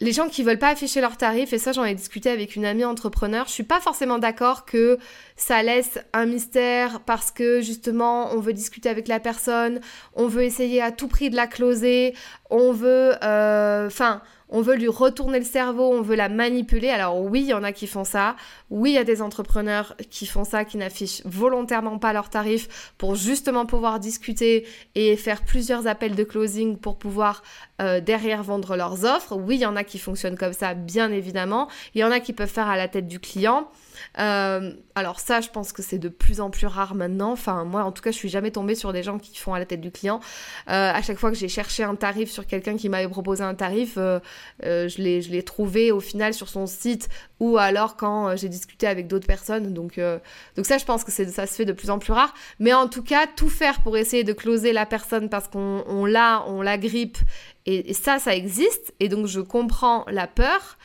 les 0.00 0.12
gens 0.12 0.28
qui 0.28 0.42
veulent 0.42 0.58
pas 0.58 0.68
afficher 0.68 1.00
leurs 1.00 1.16
tarifs, 1.16 1.52
et 1.52 1.58
ça 1.58 1.72
j'en 1.72 1.84
ai 1.84 1.94
discuté 1.94 2.30
avec 2.30 2.56
une 2.56 2.64
amie 2.64 2.84
entrepreneur, 2.84 3.46
je 3.46 3.52
suis 3.52 3.62
pas 3.62 3.80
forcément 3.80 4.18
d'accord 4.18 4.66
que 4.66 4.98
ça 5.36 5.62
laisse 5.62 5.98
un 6.12 6.26
mystère 6.26 7.00
parce 7.00 7.30
que 7.30 7.60
justement 7.60 8.32
on 8.32 8.40
veut 8.40 8.52
discuter 8.52 8.88
avec 8.88 9.08
la 9.08 9.20
personne, 9.20 9.80
on 10.14 10.26
veut 10.26 10.42
essayer 10.42 10.82
à 10.82 10.90
tout 10.90 11.08
prix 11.08 11.30
de 11.30 11.36
la 11.36 11.46
closer, 11.46 12.14
on 12.50 12.72
veut, 12.72 13.12
euh, 13.22 13.86
enfin, 13.86 14.20
on 14.48 14.60
veut 14.60 14.76
lui 14.76 14.88
retourner 14.88 15.38
le 15.38 15.44
cerveau, 15.44 15.92
on 15.92 16.02
veut 16.02 16.16
la 16.16 16.28
manipuler. 16.28 16.90
Alors 16.90 17.20
oui, 17.20 17.40
il 17.40 17.46
y 17.46 17.54
en 17.54 17.62
a 17.62 17.72
qui 17.72 17.86
font 17.86 18.04
ça. 18.04 18.36
Oui, 18.70 18.90
il 18.90 18.94
y 18.94 18.98
a 18.98 19.04
des 19.04 19.22
entrepreneurs 19.22 19.96
qui 20.10 20.26
font 20.26 20.44
ça, 20.44 20.64
qui 20.64 20.76
n'affichent 20.76 21.22
volontairement 21.24 21.98
pas 21.98 22.12
leurs 22.12 22.30
tarifs 22.30 22.92
pour 22.98 23.14
justement 23.14 23.66
pouvoir 23.66 24.00
discuter 24.00 24.66
et 24.94 25.16
faire 25.16 25.42
plusieurs 25.42 25.86
appels 25.86 26.14
de 26.14 26.24
closing 26.24 26.76
pour 26.76 26.98
pouvoir 26.98 27.42
euh, 27.80 28.00
derrière 28.00 28.42
vendre 28.42 28.76
leurs 28.76 29.04
offres. 29.04 29.36
Oui, 29.36 29.56
il 29.56 29.60
y 29.62 29.66
en 29.66 29.76
a 29.76 29.84
qui 29.84 29.98
fonctionnent 29.98 30.38
comme 30.38 30.52
ça, 30.52 30.74
bien 30.74 31.10
évidemment. 31.10 31.68
Il 31.94 32.00
y 32.00 32.04
en 32.04 32.10
a 32.10 32.20
qui 32.20 32.32
peuvent 32.32 32.48
faire 32.48 32.68
à 32.68 32.76
la 32.76 32.88
tête 32.88 33.08
du 33.08 33.20
client. 33.20 33.68
Euh, 34.18 34.72
alors 34.94 35.20
ça, 35.20 35.40
je 35.40 35.48
pense 35.48 35.72
que 35.72 35.82
c'est 35.82 35.98
de 35.98 36.08
plus 36.08 36.40
en 36.40 36.50
plus 36.50 36.66
rare 36.66 36.94
maintenant. 36.94 37.32
Enfin, 37.32 37.64
moi, 37.64 37.84
en 37.84 37.92
tout 37.92 38.02
cas, 38.02 38.10
je 38.10 38.16
suis 38.16 38.28
jamais 38.28 38.50
tombée 38.50 38.74
sur 38.74 38.92
des 38.92 39.02
gens 39.02 39.18
qui 39.18 39.36
font 39.38 39.54
à 39.54 39.58
la 39.58 39.66
tête 39.66 39.80
du 39.80 39.90
client. 39.90 40.20
Euh, 40.68 40.92
à 40.92 41.02
chaque 41.02 41.18
fois 41.18 41.30
que 41.30 41.36
j'ai 41.36 41.48
cherché 41.48 41.82
un 41.82 41.94
tarif 41.94 42.30
sur 42.30 42.46
quelqu'un 42.46 42.76
qui 42.76 42.88
m'avait 42.88 43.08
proposé 43.08 43.42
un 43.42 43.54
tarif, 43.54 43.94
euh, 43.98 44.20
je 44.62 45.00
l'ai 45.00 45.42
trouvé 45.42 45.92
au 45.92 46.00
final 46.00 46.34
sur 46.34 46.48
son 46.48 46.66
site 46.66 47.08
ou 47.40 47.58
alors 47.58 47.96
quand 47.96 48.36
j'ai 48.36 48.48
discuté 48.48 48.86
avec 48.86 49.06
d'autres 49.06 49.26
personnes. 49.26 49.72
Donc, 49.72 50.00
donc 50.56 50.66
ça, 50.66 50.78
je 50.78 50.84
pense 50.84 51.04
que 51.04 51.10
ça 51.10 51.46
se 51.46 51.54
fait 51.54 51.64
de 51.64 51.72
plus 51.72 51.90
en 51.90 51.98
plus 51.98 52.12
rare. 52.12 52.34
Mais 52.58 52.72
en 52.72 52.88
tout 52.88 53.02
cas, 53.02 53.26
tout 53.26 53.48
faire 53.48 53.82
pour 53.82 53.96
essayer 53.96 54.24
de 54.24 54.32
closer 54.32 54.72
la 54.72 54.86
personne 54.86 55.28
parce 55.28 55.48
qu'on 55.48 56.04
l'a, 56.06 56.44
on 56.46 56.62
la 56.62 56.78
grippe. 56.78 57.18
Et, 57.66 57.90
et, 57.90 57.94
ça, 57.94 58.18
ça 58.18 58.34
existe. 58.34 58.94
Et 59.00 59.08
donc, 59.08 59.26
je 59.26 59.40
comprends 59.40 60.04
la 60.08 60.26
peur. 60.26 60.78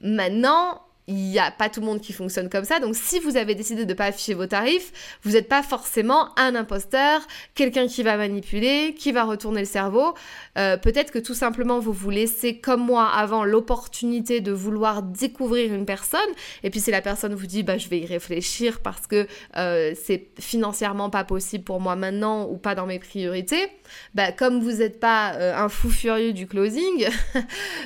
maintenant, 0.00 0.83
il 1.06 1.16
n'y 1.16 1.38
a 1.38 1.50
pas 1.50 1.68
tout 1.68 1.80
le 1.80 1.86
monde 1.86 2.00
qui 2.00 2.12
fonctionne 2.12 2.48
comme 2.48 2.64
ça. 2.64 2.80
Donc 2.80 2.96
si 2.96 3.18
vous 3.20 3.36
avez 3.36 3.54
décidé 3.54 3.84
de 3.84 3.90
ne 3.90 3.94
pas 3.94 4.06
afficher 4.06 4.34
vos 4.34 4.46
tarifs, 4.46 4.92
vous 5.22 5.32
n'êtes 5.32 5.48
pas 5.48 5.62
forcément 5.62 6.30
un 6.38 6.54
imposteur, 6.54 7.20
quelqu'un 7.54 7.86
qui 7.86 8.02
va 8.02 8.16
manipuler, 8.16 8.94
qui 8.96 9.12
va 9.12 9.24
retourner 9.24 9.60
le 9.60 9.66
cerveau. 9.66 10.14
Euh, 10.56 10.76
peut-être 10.78 11.10
que 11.10 11.18
tout 11.18 11.34
simplement 11.34 11.78
vous 11.78 11.92
vous 11.92 12.10
laissez 12.10 12.58
comme 12.58 12.84
moi 12.84 13.06
avant 13.06 13.44
l'opportunité 13.44 14.40
de 14.40 14.52
vouloir 14.52 15.02
découvrir 15.02 15.74
une 15.74 15.84
personne. 15.84 16.20
Et 16.62 16.70
puis 16.70 16.80
si 16.80 16.90
la 16.90 17.02
personne 17.02 17.34
vous 17.34 17.46
dit 17.46 17.62
bah 17.62 17.76
je 17.76 17.88
vais 17.88 17.98
y 17.98 18.06
réfléchir 18.06 18.80
parce 18.80 19.06
que 19.06 19.26
euh, 19.56 19.92
c'est 20.02 20.28
financièrement 20.38 21.10
pas 21.10 21.24
possible 21.24 21.64
pour 21.64 21.80
moi 21.80 21.96
maintenant 21.96 22.48
ou 22.48 22.56
pas 22.56 22.74
dans 22.74 22.86
mes 22.86 22.98
priorités, 22.98 23.68
bah 24.14 24.32
comme 24.32 24.60
vous 24.60 24.72
n'êtes 24.78 25.00
pas 25.00 25.34
euh, 25.34 25.54
un 25.54 25.68
fou 25.68 25.90
furieux 25.90 26.32
du 26.32 26.46
closing, 26.46 27.06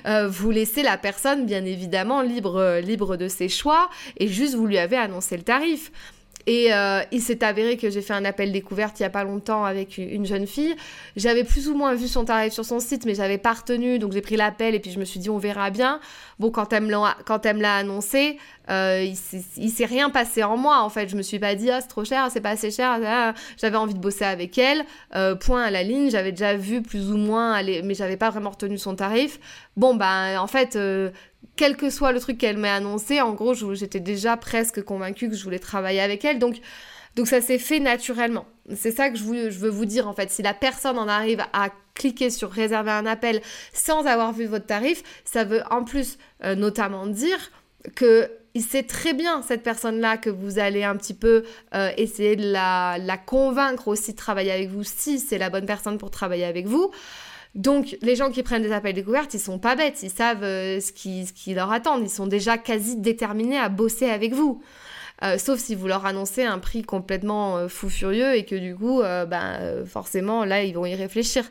vous 0.28 0.50
laissez 0.50 0.82
la 0.82 0.96
personne 0.96 1.46
bien 1.46 1.64
évidemment 1.64 2.22
libre 2.22 2.78
libre 2.78 3.07
de 3.16 3.28
ses 3.28 3.48
choix 3.48 3.90
et 4.16 4.28
juste 4.28 4.54
vous 4.54 4.66
lui 4.66 4.78
avez 4.78 4.96
annoncé 4.96 5.36
le 5.36 5.42
tarif. 5.42 5.90
Et 6.48 6.72
euh, 6.72 7.02
il 7.12 7.20
s'est 7.20 7.44
avéré 7.44 7.76
que 7.76 7.90
j'ai 7.90 8.00
fait 8.00 8.14
un 8.14 8.24
appel 8.24 8.52
découverte 8.52 8.98
il 8.98 9.02
y 9.02 9.06
a 9.06 9.10
pas 9.10 9.22
longtemps 9.22 9.66
avec 9.66 9.98
une 9.98 10.24
jeune 10.24 10.46
fille. 10.46 10.74
J'avais 11.14 11.44
plus 11.44 11.68
ou 11.68 11.74
moins 11.74 11.94
vu 11.94 12.08
son 12.08 12.24
tarif 12.24 12.54
sur 12.54 12.64
son 12.64 12.80
site, 12.80 13.04
mais 13.04 13.14
j'avais 13.14 13.36
pas 13.36 13.52
retenu, 13.52 13.98
donc 13.98 14.12
j'ai 14.12 14.22
pris 14.22 14.36
l'appel 14.36 14.74
et 14.74 14.80
puis 14.80 14.90
je 14.90 14.98
me 14.98 15.04
suis 15.04 15.20
dit 15.20 15.28
on 15.28 15.36
verra 15.36 15.68
bien. 15.68 16.00
Bon, 16.38 16.50
quand 16.50 16.72
elle 16.72 16.84
me 16.84 17.60
l'a, 17.60 17.76
annoncé, 17.76 18.38
euh, 18.70 19.04
il, 19.04 19.70
s'est 19.70 19.84
rien 19.84 20.08
passé 20.08 20.42
en 20.42 20.56
moi 20.56 20.80
en 20.80 20.88
fait. 20.88 21.10
Je 21.10 21.16
me 21.16 21.22
suis 21.22 21.38
pas 21.38 21.54
dit 21.54 21.70
ah 21.70 21.82
c'est 21.82 21.88
trop 21.88 22.06
cher, 22.06 22.28
c'est 22.32 22.40
pas 22.40 22.50
assez 22.50 22.70
cher. 22.70 22.98
Ah, 23.04 23.34
j'avais 23.60 23.76
envie 23.76 23.92
de 23.92 24.00
bosser 24.00 24.24
avec 24.24 24.56
elle. 24.56 24.86
Euh, 25.16 25.34
point 25.34 25.64
à 25.64 25.70
la 25.70 25.82
ligne. 25.82 26.10
J'avais 26.10 26.32
déjà 26.32 26.56
vu 26.56 26.80
plus 26.80 27.10
ou 27.10 27.18
moins, 27.18 27.52
aller, 27.52 27.82
mais 27.82 27.92
j'avais 27.92 28.16
pas 28.16 28.30
vraiment 28.30 28.50
retenu 28.50 28.78
son 28.78 28.96
tarif. 28.96 29.38
Bon 29.76 29.94
bah 29.94 30.42
en 30.42 30.46
fait. 30.46 30.78
Quel 31.58 31.76
que 31.76 31.90
soit 31.90 32.12
le 32.12 32.20
truc 32.20 32.38
qu'elle 32.38 32.56
m'ait 32.56 32.68
annoncé, 32.68 33.20
en 33.20 33.34
gros, 33.34 33.52
j'étais 33.74 33.98
déjà 33.98 34.36
presque 34.36 34.80
convaincue 34.80 35.28
que 35.28 35.34
je 35.34 35.42
voulais 35.42 35.58
travailler 35.58 36.00
avec 36.00 36.24
elle. 36.24 36.38
Donc, 36.38 36.60
donc 37.16 37.26
ça 37.26 37.40
s'est 37.40 37.58
fait 37.58 37.80
naturellement. 37.80 38.46
C'est 38.76 38.92
ça 38.92 39.10
que 39.10 39.18
je, 39.18 39.24
veux 39.24 39.68
vous 39.68 39.84
dire 39.84 40.06
en 40.06 40.12
fait. 40.12 40.30
Si 40.30 40.40
la 40.40 40.54
personne 40.54 40.96
en 40.98 41.08
arrive 41.08 41.44
à 41.52 41.70
cliquer 41.94 42.30
sur 42.30 42.48
réserver 42.48 42.92
un 42.92 43.06
appel 43.06 43.42
sans 43.72 44.06
avoir 44.06 44.32
vu 44.32 44.46
votre 44.46 44.66
tarif, 44.66 45.02
ça 45.24 45.42
veut 45.42 45.62
en 45.68 45.82
plus 45.82 46.16
euh, 46.44 46.54
notamment 46.54 47.08
dire 47.08 47.50
que 47.96 48.30
il 48.54 48.62
sait 48.62 48.84
très 48.84 49.12
bien 49.12 49.42
cette 49.42 49.64
personne-là 49.64 50.16
que 50.16 50.30
vous 50.30 50.60
allez 50.60 50.84
un 50.84 50.94
petit 50.94 51.14
peu 51.14 51.42
euh, 51.74 51.90
essayer 51.96 52.36
de 52.36 52.52
la, 52.52 53.18
convaincre 53.26 53.88
aussi 53.88 54.12
de 54.12 54.16
travailler 54.16 54.52
avec 54.52 54.68
vous 54.68 54.84
si 54.84 55.18
c'est 55.18 55.38
la 55.38 55.50
bonne 55.50 55.66
personne 55.66 55.98
pour 55.98 56.12
travailler 56.12 56.44
avec 56.44 56.68
vous. 56.68 56.92
Donc 57.54 57.96
les 58.02 58.16
gens 58.16 58.30
qui 58.30 58.42
prennent 58.42 58.62
des 58.62 58.72
appels 58.72 58.94
découvertes, 58.94 59.34
ils 59.34 59.40
sont 59.40 59.58
pas 59.58 59.74
bêtes, 59.74 60.02
ils 60.02 60.10
savent 60.10 60.42
euh, 60.42 60.80
ce, 60.80 60.92
qui, 60.92 61.54
leur 61.54 61.72
attend, 61.72 61.98
ils 61.98 62.10
sont 62.10 62.26
déjà 62.26 62.58
quasi 62.58 62.96
déterminés 62.96 63.58
à 63.58 63.68
bosser 63.68 64.08
avec 64.10 64.32
vous. 64.32 64.62
Euh, 65.24 65.36
sauf 65.36 65.58
si 65.58 65.74
vous 65.74 65.88
leur 65.88 66.06
annoncez 66.06 66.44
un 66.44 66.60
prix 66.60 66.82
complètement 66.82 67.56
euh, 67.56 67.66
fou 67.66 67.88
furieux 67.88 68.36
et 68.36 68.44
que 68.44 68.54
du 68.54 68.76
coup, 68.76 69.00
ben, 69.00 69.84
forcément, 69.84 70.44
là, 70.44 70.62
ils 70.62 70.74
vont 70.74 70.86
y 70.86 70.94
réfléchir. 70.94 71.44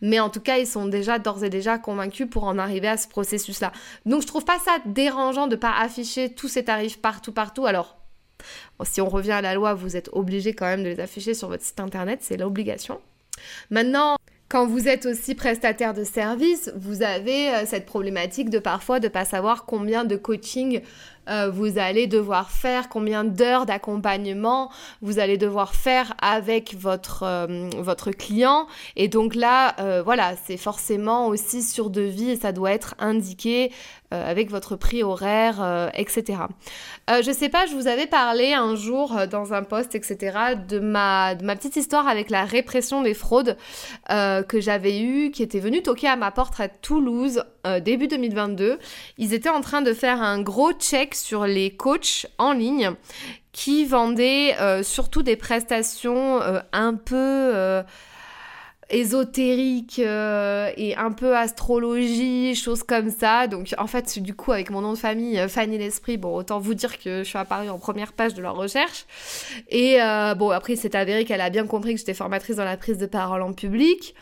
Mais 0.00 0.18
en 0.18 0.28
tout 0.28 0.40
cas, 0.40 0.58
ils 0.58 0.66
sont 0.66 0.86
déjà 0.86 1.20
d'ores 1.20 1.44
et 1.44 1.50
déjà 1.50 1.78
convaincus 1.78 2.26
pour 2.28 2.44
en 2.44 2.58
arriver 2.58 2.88
à 2.88 2.96
ce 2.96 3.06
processus-là. 3.06 3.70
Donc, 4.06 4.22
je 4.22 4.26
trouve 4.26 4.44
pas 4.44 4.58
ça 4.58 4.78
dérangeant 4.86 5.46
de 5.46 5.54
pas 5.54 5.72
afficher 5.78 6.30
tous 6.34 6.48
ces 6.48 6.64
tarifs 6.64 7.00
partout, 7.00 7.32
partout. 7.32 7.64
Alors, 7.64 7.96
si 8.82 9.00
on 9.00 9.08
revient 9.08 9.32
à 9.32 9.42
la 9.42 9.54
loi, 9.54 9.74
vous 9.74 9.96
êtes 9.96 10.10
obligé 10.12 10.52
quand 10.52 10.66
même 10.66 10.82
de 10.82 10.88
les 10.88 11.00
afficher 11.00 11.34
sur 11.34 11.48
votre 11.48 11.62
site 11.62 11.78
internet, 11.80 12.20
c'est 12.22 12.36
l'obligation. 12.36 13.00
Maintenant, 13.70 14.16
quand 14.52 14.66
vous 14.66 14.86
êtes 14.86 15.06
aussi 15.06 15.34
prestataire 15.34 15.94
de 15.94 16.04
service, 16.04 16.70
vous 16.76 17.02
avez 17.02 17.64
cette 17.64 17.86
problématique 17.86 18.50
de 18.50 18.58
parfois 18.58 19.00
de 19.00 19.08
pas 19.08 19.24
savoir 19.24 19.64
combien 19.64 20.04
de 20.04 20.14
coaching 20.14 20.82
euh, 21.28 21.50
vous 21.50 21.78
allez 21.78 22.06
devoir 22.06 22.50
faire, 22.50 22.88
combien 22.88 23.22
d'heures 23.22 23.64
d'accompagnement 23.64 24.70
vous 25.02 25.18
allez 25.18 25.38
devoir 25.38 25.74
faire 25.74 26.14
avec 26.20 26.74
votre, 26.74 27.22
euh, 27.22 27.70
votre 27.78 28.10
client. 28.10 28.66
Et 28.96 29.08
donc 29.08 29.34
là, 29.34 29.76
euh, 29.78 30.02
voilà, 30.02 30.34
c'est 30.44 30.56
forcément 30.56 31.28
aussi 31.28 31.62
sur 31.62 31.90
devis 31.90 32.30
et 32.30 32.36
ça 32.36 32.52
doit 32.52 32.72
être 32.72 32.94
indiqué 32.98 33.72
avec 34.10 34.50
votre 34.50 34.76
prix 34.76 35.02
horaire, 35.02 35.90
etc. 35.94 36.40
je 37.08 37.32
sais 37.32 37.48
pas, 37.48 37.64
je 37.64 37.72
vous 37.72 37.86
avais 37.86 38.06
parlé 38.06 38.52
un 38.52 38.74
jour 38.74 39.16
dans 39.30 39.54
un 39.54 39.62
post, 39.62 39.94
etc., 39.94 40.36
de 40.68 40.80
ma, 40.80 41.34
de 41.34 41.46
ma 41.46 41.56
petite 41.56 41.76
histoire 41.76 42.06
avec 42.06 42.28
la 42.28 42.44
répression 42.44 43.00
des 43.00 43.14
fraudes 43.14 43.56
que 44.10 44.60
j'avais 44.60 45.00
eue, 45.00 45.30
qui 45.30 45.42
était 45.42 45.60
venue 45.60 45.80
toquer 45.80 46.08
à 46.08 46.16
ma 46.16 46.30
porte 46.30 46.60
à 46.60 46.68
Toulouse 46.68 47.42
début 47.80 48.08
2022. 48.08 48.78
Ils 49.18 49.34
étaient 49.34 49.48
en 49.48 49.60
train 49.60 49.82
de 49.82 49.92
faire 49.92 50.20
un 50.20 50.40
gros 50.40 50.72
check 50.72 51.14
sur 51.14 51.46
les 51.46 51.70
coachs 51.70 52.26
en 52.38 52.52
ligne 52.52 52.92
qui 53.52 53.84
vendaient 53.84 54.56
euh, 54.60 54.82
surtout 54.82 55.22
des 55.22 55.36
prestations 55.36 56.40
euh, 56.40 56.60
un 56.72 56.94
peu 56.94 57.14
euh, 57.16 57.82
ésotériques 58.88 59.98
et 59.98 60.94
un 60.96 61.12
peu 61.12 61.36
astrologie, 61.36 62.54
choses 62.54 62.82
comme 62.82 63.10
ça. 63.10 63.46
Donc 63.46 63.74
en 63.78 63.86
fait, 63.86 64.18
du 64.18 64.34
coup, 64.34 64.52
avec 64.52 64.70
mon 64.70 64.82
nom 64.82 64.92
de 64.92 64.98
famille, 64.98 65.42
Fanny 65.48 65.78
l'Esprit, 65.78 66.18
bon, 66.18 66.34
autant 66.34 66.58
vous 66.58 66.74
dire 66.74 66.98
que 66.98 67.18
je 67.22 67.28
suis 67.28 67.38
apparue 67.38 67.70
en 67.70 67.78
première 67.78 68.12
page 68.12 68.34
de 68.34 68.42
leur 68.42 68.54
recherche. 68.54 69.06
Et 69.70 69.96
bon, 70.36 70.50
après, 70.50 70.76
c'est 70.76 70.94
avéré 70.94 71.24
qu'elle 71.24 71.40
a 71.40 71.48
bien 71.48 71.66
compris 71.66 71.94
que 71.94 72.00
j'étais 72.00 72.12
formatrice 72.12 72.56
dans 72.56 72.66
la 72.66 72.76
prise 72.76 72.98
de 72.98 73.06
parole 73.06 73.40
en 73.40 73.54
public. 73.54 74.14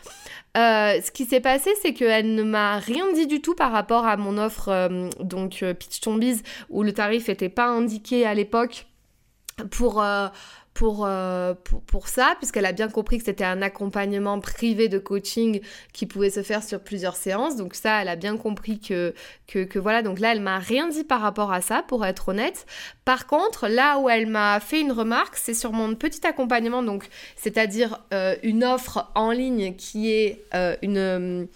Euh, 0.57 0.99
ce 1.01 1.11
qui 1.11 1.25
s'est 1.25 1.39
passé, 1.39 1.71
c'est 1.81 1.93
qu'elle 1.93 2.35
ne 2.35 2.43
m'a 2.43 2.77
rien 2.77 3.11
dit 3.13 3.25
du 3.25 3.41
tout 3.41 3.55
par 3.55 3.71
rapport 3.71 4.05
à 4.05 4.17
mon 4.17 4.37
offre, 4.37 4.67
euh, 4.67 5.09
donc 5.21 5.63
euh, 5.63 5.73
Pitch 5.73 6.01
Tombies, 6.01 6.41
où 6.69 6.83
le 6.83 6.91
tarif 6.91 7.29
n'était 7.29 7.49
pas 7.49 7.67
indiqué 7.67 8.25
à 8.25 8.33
l'époque 8.33 8.87
pour, 9.69 10.03
pour, 10.81 11.05
euh, 11.05 11.53
pour, 11.63 11.83
pour, 11.83 12.07
ça, 12.07 12.33
puisqu'elle 12.39 12.65
a 12.65 12.71
bien 12.71 12.89
compris 12.89 13.19
que 13.19 13.25
c'était 13.25 13.43
un 13.43 13.61
accompagnement 13.61 14.39
privé 14.39 14.89
de 14.89 14.97
coaching 14.97 15.61
qui 15.93 16.07
pouvait 16.07 16.31
se 16.31 16.41
faire 16.41 16.63
sur 16.63 16.79
plusieurs 16.79 17.15
séances. 17.15 17.55
Donc 17.55 17.75
ça, 17.75 18.01
elle 18.01 18.07
a 18.07 18.15
bien 18.15 18.35
compris 18.35 18.79
que, 18.79 19.13
que, 19.45 19.63
que 19.63 19.77
voilà. 19.77 20.01
Donc 20.01 20.19
là, 20.19 20.31
elle 20.31 20.41
m'a 20.41 20.57
rien 20.57 20.87
dit 20.87 21.03
par 21.03 21.21
rapport 21.21 21.53
à 21.53 21.61
ça, 21.61 21.83
pour 21.87 22.03
être 22.03 22.29
honnête. 22.29 22.65
Par 23.05 23.27
contre, 23.27 23.67
là 23.67 23.99
où 23.99 24.09
elle 24.09 24.25
m'a 24.25 24.59
fait 24.59 24.81
une 24.81 24.91
remarque, 24.91 25.35
c'est 25.35 25.53
sur 25.53 25.71
mon 25.71 25.93
petit 25.93 26.25
accompagnement, 26.25 26.81
donc 26.81 27.09
c'est-à-dire 27.35 27.99
euh, 28.11 28.35
une 28.41 28.63
offre 28.63 29.11
en 29.13 29.29
ligne 29.29 29.75
qui 29.75 30.11
est 30.11 30.45
euh, 30.55 30.75
une, 30.81 31.47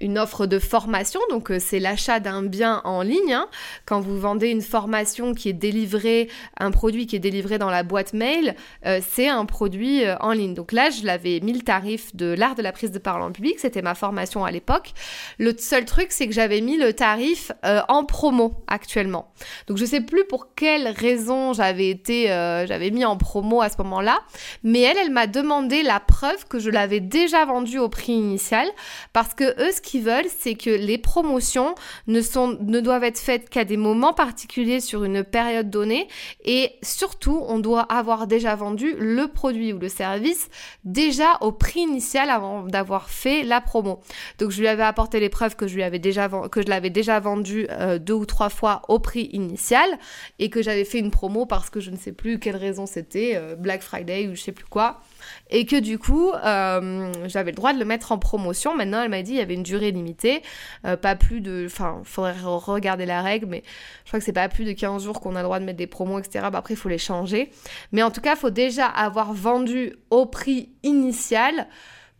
une 0.00 0.18
offre 0.18 0.46
de 0.46 0.58
formation. 0.58 1.20
Donc 1.28 1.52
c'est 1.58 1.80
l'achat 1.80 2.18
d'un 2.18 2.42
bien 2.42 2.80
en 2.84 3.02
ligne. 3.02 3.34
Hein. 3.34 3.48
Quand 3.84 4.00
vous 4.00 4.18
vendez 4.18 4.48
une 4.48 4.62
formation 4.62 5.34
qui 5.34 5.50
est 5.50 5.52
délivrée, 5.52 6.30
un 6.58 6.70
produit 6.70 7.06
qui 7.06 7.16
est 7.16 7.20
délivré 7.20 7.58
dans 7.58 7.68
la 7.68 7.82
boîte 7.82 8.14
mail, 8.14 8.56
euh, 8.86 9.00
c'est 9.08 9.28
un 9.28 9.44
produit 9.46 10.04
euh, 10.04 10.16
en 10.20 10.32
ligne. 10.32 10.54
Donc 10.54 10.72
là, 10.72 10.90
je 10.90 11.04
l'avais 11.04 11.40
mis 11.40 11.52
le 11.52 11.60
tarif 11.60 12.14
de 12.14 12.26
l'art 12.26 12.54
de 12.54 12.62
la 12.62 12.72
prise 12.72 12.90
de 12.90 12.98
parole 12.98 13.22
en 13.22 13.32
public, 13.32 13.58
c'était 13.58 13.82
ma 13.82 13.94
formation 13.94 14.44
à 14.44 14.50
l'époque. 14.50 14.92
Le 15.38 15.56
seul 15.56 15.84
truc, 15.84 16.08
c'est 16.10 16.26
que 16.26 16.32
j'avais 16.32 16.60
mis 16.60 16.76
le 16.76 16.92
tarif 16.92 17.52
euh, 17.64 17.80
en 17.88 18.04
promo 18.04 18.62
actuellement. 18.66 19.32
Donc 19.66 19.76
je 19.76 19.84
sais 19.84 20.00
plus 20.00 20.24
pour 20.24 20.54
quelle 20.54 20.88
raison 20.88 21.52
j'avais 21.52 21.88
été, 21.88 22.26
j'avais 22.26 22.90
mis 22.90 23.04
en 23.04 23.16
promo 23.16 23.62
à 23.62 23.68
ce 23.68 23.76
moment-là, 23.78 24.18
mais 24.62 24.80
elle, 24.80 24.96
elle 24.98 25.10
m'a 25.10 25.26
demandé 25.26 25.82
la 25.82 26.00
preuve 26.00 26.46
que 26.46 26.58
je 26.58 26.70
l'avais 26.70 27.00
déjà 27.00 27.44
vendu 27.44 27.78
au 27.78 27.88
prix 27.88 28.12
initial, 28.12 28.66
parce 29.12 29.34
que 29.34 29.44
eux, 29.60 29.72
ce 29.72 29.80
qu'ils 29.80 30.02
veulent, 30.02 30.28
c'est 30.38 30.54
que 30.54 30.70
les 30.70 30.98
promotions 30.98 31.74
ne 32.06 32.20
sont, 32.20 32.58
ne 32.60 32.80
doivent 32.80 33.04
être 33.04 33.18
faites 33.18 33.48
qu'à 33.48 33.64
des 33.64 33.76
moments 33.76 34.12
particuliers 34.12 34.80
sur 34.80 35.04
une 35.04 35.24
période 35.24 35.70
donnée, 35.70 36.08
et 36.44 36.72
surtout, 36.82 37.44
on 37.48 37.58
doit 37.58 37.82
avoir 37.82 38.26
déjà 38.26 38.49
vendu 38.54 38.94
le 38.98 39.28
produit 39.28 39.72
ou 39.72 39.78
le 39.78 39.88
service 39.88 40.48
déjà 40.84 41.38
au 41.40 41.52
prix 41.52 41.80
initial 41.80 42.30
avant 42.30 42.62
d'avoir 42.62 43.10
fait 43.10 43.42
la 43.42 43.60
promo. 43.60 44.00
Donc 44.38 44.50
je 44.50 44.60
lui 44.60 44.68
avais 44.68 44.82
apporté 44.82 45.20
les 45.20 45.28
preuves 45.28 45.56
que 45.56 45.66
je 45.66 45.78
l'avais 45.78 45.98
déjà 45.98 47.20
vendu 47.20 47.66
euh, 47.70 47.98
deux 47.98 48.14
ou 48.14 48.26
trois 48.26 48.50
fois 48.50 48.82
au 48.88 48.98
prix 48.98 49.30
initial 49.32 49.88
et 50.38 50.50
que 50.50 50.62
j'avais 50.62 50.84
fait 50.84 50.98
une 50.98 51.10
promo 51.10 51.46
parce 51.46 51.70
que 51.70 51.80
je 51.80 51.90
ne 51.90 51.96
sais 51.96 52.12
plus 52.12 52.38
quelle 52.38 52.56
raison 52.56 52.86
c'était, 52.86 53.32
euh, 53.34 53.56
Black 53.56 53.82
Friday 53.82 54.28
ou 54.28 54.34
je 54.34 54.40
sais 54.40 54.52
plus 54.52 54.64
quoi 54.64 55.00
et 55.50 55.66
que 55.66 55.76
du 55.76 55.98
coup, 55.98 56.30
euh, 56.32 57.12
j'avais 57.26 57.50
le 57.50 57.56
droit 57.56 57.72
de 57.72 57.78
le 57.78 57.84
mettre 57.84 58.12
en 58.12 58.18
promotion. 58.18 58.74
Maintenant, 58.76 59.02
elle 59.02 59.10
m'a 59.10 59.22
dit 59.22 59.32
il 59.32 59.38
y 59.38 59.40
avait 59.40 59.54
une 59.54 59.62
durée 59.62 59.90
limitée, 59.90 60.42
euh, 60.84 60.96
pas 60.96 61.16
plus 61.16 61.40
de. 61.40 61.64
Enfin, 61.66 61.98
il 62.00 62.06
faudrait 62.06 62.34
regarder 62.42 63.06
la 63.06 63.22
règle, 63.22 63.46
mais 63.46 63.62
je 64.04 64.10
crois 64.10 64.18
que 64.18 64.24
c'est 64.24 64.32
pas 64.32 64.48
plus 64.48 64.64
de 64.64 64.72
15 64.72 65.04
jours 65.04 65.20
qu'on 65.20 65.36
a 65.36 65.40
le 65.40 65.44
droit 65.44 65.60
de 65.60 65.64
mettre 65.64 65.78
des 65.78 65.86
promos, 65.86 66.18
etc. 66.18 66.46
Bah, 66.50 66.58
après, 66.58 66.74
il 66.74 66.76
faut 66.76 66.88
les 66.88 66.98
changer. 66.98 67.50
Mais 67.92 68.02
en 68.02 68.10
tout 68.10 68.20
cas, 68.20 68.34
il 68.34 68.38
faut 68.38 68.50
déjà 68.50 68.86
avoir 68.86 69.32
vendu 69.32 69.94
au 70.10 70.26
prix 70.26 70.70
initial 70.82 71.66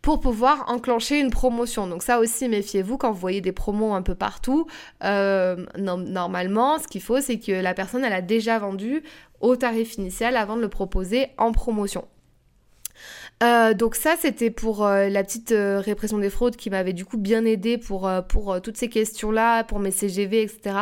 pour 0.01 0.19
pouvoir 0.19 0.65
enclencher 0.67 1.19
une 1.19 1.29
promotion. 1.29 1.87
Donc 1.87 2.03
ça 2.03 2.19
aussi, 2.19 2.49
méfiez-vous 2.49 2.97
quand 2.97 3.11
vous 3.11 3.19
voyez 3.19 3.41
des 3.41 3.51
promos 3.51 3.93
un 3.93 4.01
peu 4.01 4.15
partout. 4.15 4.67
Euh, 5.03 5.65
normalement, 5.77 6.79
ce 6.79 6.87
qu'il 6.87 7.01
faut, 7.01 7.21
c'est 7.21 7.39
que 7.39 7.51
la 7.51 7.73
personne, 7.73 8.03
elle 8.03 8.13
a 8.13 8.21
déjà 8.21 8.57
vendu 8.59 9.03
au 9.39 9.55
tarif 9.55 9.95
initial 9.95 10.37
avant 10.37 10.55
de 10.55 10.61
le 10.61 10.69
proposer 10.69 11.27
en 11.37 11.51
promotion. 11.51 12.07
Euh, 13.41 13.73
donc 13.73 13.95
ça, 13.95 14.15
c'était 14.19 14.51
pour 14.51 14.85
euh, 14.85 15.09
la 15.09 15.23
petite 15.23 15.51
euh, 15.51 15.79
répression 15.79 16.19
des 16.19 16.29
fraudes 16.29 16.55
qui 16.55 16.69
m'avait 16.69 16.93
du 16.93 17.05
coup 17.05 17.17
bien 17.17 17.43
aidé 17.45 17.77
pour, 17.77 18.09
pour 18.29 18.61
toutes 18.61 18.77
ces 18.77 18.89
questions-là, 18.89 19.63
pour 19.63 19.79
mes 19.79 19.91
CGV, 19.91 20.43
etc. 20.43 20.75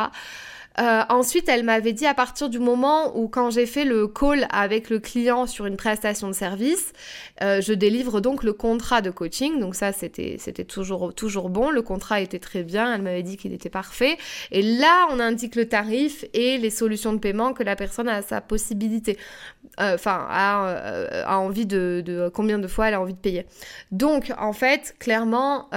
Euh, 0.80 1.02
ensuite, 1.08 1.48
elle 1.48 1.64
m'avait 1.64 1.92
dit 1.92 2.06
à 2.06 2.14
partir 2.14 2.48
du 2.48 2.58
moment 2.58 3.16
où 3.16 3.28
quand 3.28 3.50
j'ai 3.50 3.66
fait 3.66 3.84
le 3.84 4.06
call 4.08 4.46
avec 4.50 4.88
le 4.88 4.98
client 4.98 5.46
sur 5.46 5.66
une 5.66 5.76
prestation 5.76 6.28
de 6.28 6.32
service, 6.32 6.92
euh, 7.42 7.60
je 7.60 7.72
délivre 7.72 8.20
donc 8.20 8.42
le 8.42 8.52
contrat 8.52 9.02
de 9.02 9.10
coaching. 9.10 9.60
Donc 9.60 9.74
ça, 9.74 9.92
c'était 9.92 10.38
toujours 10.64 11.14
toujours 11.14 11.50
bon. 11.50 11.70
Le 11.70 11.82
contrat 11.82 12.20
était 12.20 12.38
très 12.38 12.62
bien. 12.62 12.94
Elle 12.94 13.02
m'avait 13.02 13.22
dit 13.22 13.36
qu'il 13.36 13.52
était 13.52 13.70
parfait. 13.70 14.16
Et 14.50 14.62
là, 14.62 15.08
on 15.10 15.20
indique 15.20 15.54
le 15.54 15.68
tarif 15.68 16.24
et 16.32 16.56
les 16.56 16.70
solutions 16.70 17.12
de 17.12 17.18
paiement 17.18 17.52
que 17.52 17.62
la 17.62 17.76
personne 17.76 18.08
a 18.08 18.22
sa 18.22 18.40
possibilité. 18.40 19.18
Euh, 19.80 19.94
enfin, 19.94 20.26
a, 20.30 21.36
envie 21.38 21.66
de, 21.66 22.02
de, 22.04 22.30
combien 22.32 22.58
de 22.58 22.66
fois 22.66 22.88
elle 22.88 22.94
a 22.94 23.00
envie 23.00 23.14
de 23.14 23.18
payer. 23.18 23.46
Donc, 23.92 24.32
en 24.38 24.52
fait, 24.52 24.94
clairement, 24.98 25.68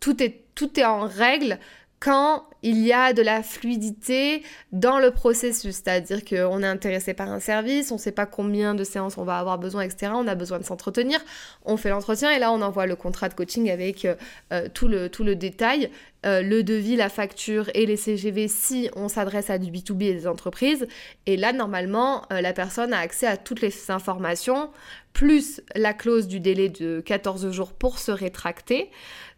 tout 0.00 0.22
est 0.22 0.40
tout 0.54 0.78
est 0.78 0.84
en 0.84 1.00
règle 1.00 1.58
quand 2.04 2.44
il 2.62 2.80
y 2.80 2.92
a 2.92 3.14
de 3.14 3.22
la 3.22 3.42
fluidité 3.42 4.42
dans 4.72 4.98
le 4.98 5.10
processus, 5.10 5.76
c'est-à-dire 5.76 6.22
qu'on 6.22 6.62
est 6.62 6.66
intéressé 6.66 7.14
par 7.14 7.30
un 7.30 7.40
service, 7.40 7.90
on 7.92 7.94
ne 7.94 8.00
sait 8.00 8.12
pas 8.12 8.26
combien 8.26 8.74
de 8.74 8.84
séances 8.84 9.16
on 9.16 9.24
va 9.24 9.38
avoir 9.38 9.58
besoin, 9.58 9.82
etc. 9.82 10.12
On 10.14 10.28
a 10.28 10.34
besoin 10.34 10.58
de 10.58 10.64
s'entretenir, 10.64 11.18
on 11.64 11.78
fait 11.78 11.88
l'entretien 11.88 12.30
et 12.30 12.38
là 12.38 12.52
on 12.52 12.60
envoie 12.60 12.84
le 12.84 12.94
contrat 12.94 13.30
de 13.30 13.34
coaching 13.34 13.70
avec 13.70 14.06
euh, 14.52 14.68
tout, 14.74 14.86
le, 14.86 15.08
tout 15.08 15.24
le 15.24 15.34
détail 15.34 15.90
euh, 16.24 16.40
le 16.40 16.62
devis, 16.62 16.96
la 16.96 17.10
facture 17.10 17.70
et 17.74 17.84
les 17.84 17.96
CGV 17.96 18.48
si 18.48 18.88
on 18.96 19.08
s'adresse 19.08 19.50
à 19.50 19.58
du 19.58 19.70
B2B 19.70 20.04
et 20.04 20.14
des 20.14 20.26
entreprises. 20.26 20.86
Et 21.26 21.36
là, 21.36 21.52
normalement, 21.52 22.22
euh, 22.32 22.40
la 22.40 22.54
personne 22.54 22.94
a 22.94 22.98
accès 22.98 23.26
à 23.26 23.36
toutes 23.36 23.60
les 23.60 23.90
informations, 23.90 24.70
plus 25.14 25.62
la 25.74 25.94
clause 25.94 26.28
du 26.28 26.40
délai 26.40 26.68
de 26.68 27.00
14 27.00 27.50
jours 27.50 27.72
pour 27.72 27.98
se 27.98 28.10
rétracter. 28.12 28.90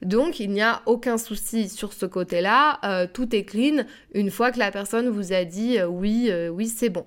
Donc, 0.02 0.40
il 0.40 0.50
n'y 0.50 0.62
a 0.62 0.82
aucun 0.86 1.18
souci 1.18 1.68
sur 1.68 1.92
ce 1.92 2.06
côté-là. 2.06 2.80
Euh, 2.82 3.06
tout 3.06 3.36
est 3.36 3.44
clean 3.44 3.84
une 4.12 4.32
fois 4.32 4.50
que 4.50 4.58
la 4.58 4.72
personne 4.72 5.08
vous 5.08 5.32
a 5.32 5.44
dit 5.44 5.78
oui, 5.88 6.32
oui, 6.50 6.66
c'est 6.66 6.88
bon. 6.88 7.06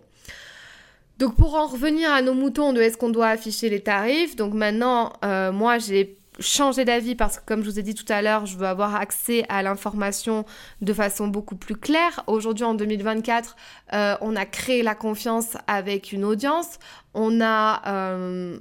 Donc 1.17 1.35
pour 1.35 1.55
en 1.55 1.67
revenir 1.67 2.09
à 2.13 2.21
nos 2.21 2.33
moutons 2.33 2.71
de 2.71 2.79
est-ce 2.79 2.95
qu'on 2.95 3.09
doit 3.09 3.27
afficher 3.27 3.67
les 3.67 3.81
tarifs, 3.81 4.38
donc 4.38 4.53
maintenant 4.53 5.11
moi 5.51 5.77
j'ai 5.77 6.18
changer 6.39 6.86
d'avis 6.86 7.15
parce 7.15 7.38
que 7.38 7.46
comme 7.46 7.63
je 7.63 7.69
vous 7.69 7.79
ai 7.79 7.84
dit 7.84 7.96
tout 7.96 8.12
à 8.12 8.22
l'heure, 8.22 8.46
je 8.46 8.58
veux 8.58 8.67
avoir 8.67 8.96
accès 8.96 9.46
à 9.50 9.63
l'information 9.63 10.46
de 10.81 10.93
façon 10.93 11.27
beaucoup 11.27 11.55
plus 11.55 11.75
claire. 11.75 12.24
Aujourd'hui, 12.27 12.65
en 12.65 12.74
2024, 12.74 13.55
euh, 13.93 14.15
on 14.22 14.36
a 14.36 14.46
créé 14.46 14.84
la 14.84 14.96
confiance 14.96 15.58
avec 15.67 16.12
une 16.12 16.25
audience. 16.25 16.79
On 17.13 17.41
a... 17.41 17.81
Euh, 17.88 18.60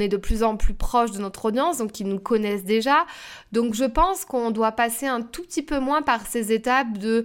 est 0.00 0.08
de 0.08 0.16
plus 0.18 0.42
en 0.42 0.58
plus 0.58 0.74
proche 0.74 1.12
de 1.12 1.18
notre 1.20 1.46
audience, 1.46 1.78
donc 1.78 1.98
ils 1.98 2.06
nous 2.06 2.18
connaissent 2.18 2.64
déjà. 2.64 3.06
Donc 3.52 3.72
je 3.74 3.84
pense 3.84 4.26
qu'on 4.26 4.50
doit 4.50 4.72
passer 4.72 5.06
un 5.06 5.22
tout 5.22 5.42
petit 5.42 5.62
peu 5.62 5.78
moins 5.78 6.02
par 6.02 6.26
ces 6.26 6.52
étapes 6.52 6.98
de 6.98 7.24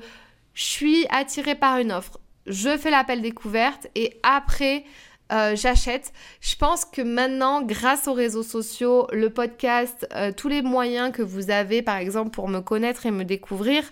je 0.54 0.64
suis 0.64 1.06
attiré 1.10 1.56
par 1.56 1.80
une 1.80 1.92
offre, 1.92 2.18
je 2.46 2.78
fais 2.78 2.92
l'appel 2.92 3.22
découverte 3.22 3.88
et 3.96 4.20
après 4.24 4.86
euh, 5.32 5.56
j'achète. 5.56 6.12
Je 6.42 6.56
pense 6.56 6.86
que 6.86 7.02
maintenant, 7.02 7.62
grâce 7.62 8.08
aux 8.08 8.14
réseaux 8.14 8.44
sociaux, 8.44 9.08
le 9.12 9.30
podcast, 9.30 10.08
euh, 10.16 10.32
tous 10.36 10.48
les 10.48 10.64
moyens 10.64 11.12
que 11.12 11.22
vous 11.22 11.52
avez, 11.52 11.84
par 11.84 11.98
exemple, 11.98 12.32
pour 12.32 12.48
me 12.48 12.62
connaître 12.62 13.06
et 13.06 13.12
me 13.12 13.24
découvrir, 13.24 13.84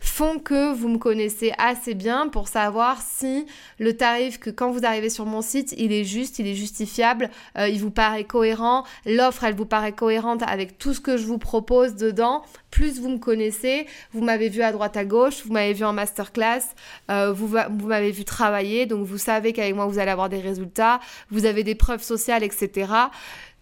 font 0.00 0.38
que 0.38 0.72
vous 0.72 0.88
me 0.88 0.98
connaissez 0.98 1.52
assez 1.58 1.94
bien 1.94 2.28
pour 2.28 2.48
savoir 2.48 3.02
si 3.02 3.44
le 3.78 3.94
tarif 3.94 4.38
que 4.38 4.48
quand 4.48 4.70
vous 4.70 4.86
arrivez 4.86 5.10
sur 5.10 5.26
mon 5.26 5.42
site, 5.42 5.74
il 5.76 5.92
est 5.92 6.04
juste, 6.04 6.38
il 6.38 6.46
est 6.46 6.54
justifiable, 6.54 7.30
euh, 7.58 7.68
il 7.68 7.80
vous 7.80 7.90
paraît 7.90 8.24
cohérent, 8.24 8.84
l'offre, 9.04 9.44
elle 9.44 9.54
vous 9.54 9.66
paraît 9.66 9.92
cohérente 9.92 10.42
avec 10.46 10.78
tout 10.78 10.94
ce 10.94 11.00
que 11.00 11.18
je 11.18 11.26
vous 11.26 11.38
propose 11.38 11.94
dedans. 11.94 12.42
Plus 12.70 13.00
vous 13.00 13.08
me 13.08 13.18
connaissez, 13.18 13.86
vous 14.12 14.22
m'avez 14.22 14.50
vu 14.50 14.62
à 14.62 14.72
droite 14.72 14.96
à 14.96 15.04
gauche, 15.04 15.42
vous 15.46 15.52
m'avez 15.52 15.72
vu 15.72 15.84
en 15.84 15.94
masterclass, 15.94 16.60
vous, 17.08 17.46
vous 17.46 17.86
m'avez 17.86 18.10
vu 18.10 18.24
travailler, 18.24 18.84
donc 18.84 19.06
vous 19.06 19.16
savez 19.16 19.54
qu'avec 19.54 19.74
moi, 19.74 19.86
vous 19.86 19.98
allez 19.98 20.10
avoir 20.10 20.28
des 20.28 20.40
résultats 20.40 20.85
vous 21.30 21.44
avez 21.44 21.64
des 21.64 21.74
preuves 21.74 22.02
sociales, 22.02 22.42
etc. 22.42 22.92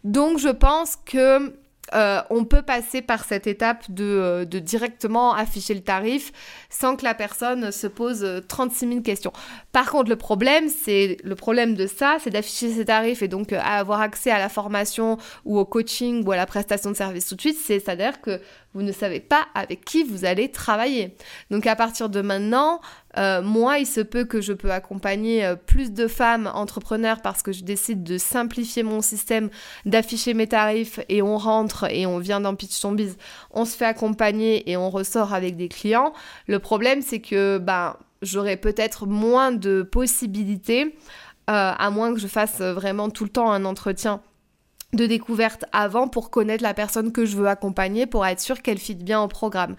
Donc 0.04 0.38
je 0.38 0.48
pense 0.48 0.96
que 0.96 1.52
euh, 1.92 2.22
on 2.30 2.44
peut 2.44 2.62
passer 2.62 3.02
par 3.02 3.24
cette 3.24 3.46
étape 3.46 3.84
euh, 4.00 4.44
de, 4.44 4.58
directement 4.58 5.34
afficher 5.34 5.74
le 5.74 5.82
tarif 5.82 6.32
sans 6.70 6.96
que 6.96 7.04
la 7.04 7.14
personne 7.14 7.70
se 7.70 7.86
pose 7.86 8.26
36 8.48 8.84
euh, 8.84 8.88
000 8.88 9.00
questions. 9.02 9.32
Par 9.72 9.90
contre, 9.90 10.08
le 10.08 10.16
problème, 10.16 10.68
c'est 10.68 11.18
le 11.22 11.34
problème 11.34 11.74
de 11.74 11.86
ça, 11.86 12.16
c'est 12.20 12.30
d'afficher 12.30 12.70
ses 12.70 12.86
tarifs 12.86 13.22
et 13.22 13.28
donc 13.28 13.52
avoir 13.52 14.00
accès 14.00 14.30
à 14.30 14.38
la 14.38 14.48
formation 14.48 15.18
ou 15.44 15.58
au 15.58 15.64
coaching 15.64 16.24
ou 16.26 16.32
à 16.32 16.36
la 16.36 16.46
prestation 16.46 16.90
de 16.90 16.96
service 16.96 17.26
tout 17.26 17.34
de 17.34 17.40
suite. 17.40 17.58
C'est-à-dire 17.62 18.20
que 18.20 18.40
vous 18.74 18.82
ne 18.82 18.92
savez 18.92 19.20
pas 19.20 19.46
avec 19.54 19.84
qui 19.84 20.02
vous 20.02 20.24
allez 20.24 20.50
travailler. 20.50 21.16
Donc 21.50 21.66
à 21.66 21.76
partir 21.76 22.08
de 22.08 22.20
maintenant, 22.20 22.80
euh, 23.16 23.40
moi, 23.40 23.78
il 23.78 23.86
se 23.86 24.00
peut 24.00 24.24
que 24.24 24.40
je 24.40 24.52
peux 24.52 24.72
accompagner 24.72 25.44
euh, 25.44 25.54
plus 25.54 25.92
de 25.92 26.08
femmes 26.08 26.50
entrepreneurs 26.52 27.22
parce 27.22 27.42
que 27.42 27.52
je 27.52 27.62
décide 27.62 28.02
de 28.02 28.18
simplifier 28.18 28.82
mon 28.82 29.00
système, 29.00 29.50
d'afficher 29.86 30.34
mes 30.34 30.48
tarifs 30.48 30.98
et 31.08 31.22
on 31.22 31.38
rentre 31.38 31.84
et 31.90 32.06
on 32.06 32.18
vient 32.18 32.40
dans 32.40 32.54
Pitch 32.54 32.80
Ton 32.80 32.96
on 33.52 33.64
se 33.64 33.76
fait 33.76 33.86
accompagner 33.86 34.68
et 34.70 34.76
on 34.76 34.90
ressort 34.90 35.32
avec 35.32 35.56
des 35.56 35.68
clients. 35.68 36.12
Le 36.48 36.58
problème, 36.58 37.02
c'est 37.02 37.20
que 37.20 37.58
ben, 37.58 37.96
j'aurai 38.22 38.56
peut-être 38.56 39.06
moins 39.06 39.52
de 39.52 39.82
possibilités, 39.82 40.96
euh, 41.50 41.72
à 41.76 41.90
moins 41.90 42.12
que 42.12 42.20
je 42.20 42.26
fasse 42.26 42.60
vraiment 42.60 43.10
tout 43.10 43.24
le 43.24 43.30
temps 43.30 43.50
un 43.52 43.64
entretien 43.64 44.20
de 44.94 45.06
découverte 45.06 45.64
avant 45.72 46.08
pour 46.08 46.30
connaître 46.30 46.62
la 46.62 46.74
personne 46.74 47.12
que 47.12 47.26
je 47.26 47.36
veux 47.36 47.48
accompagner 47.48 48.06
pour 48.06 48.24
être 48.26 48.40
sûr 48.40 48.62
qu'elle 48.62 48.78
fit 48.78 48.94
bien 48.94 49.20
au 49.20 49.28
programme. 49.28 49.76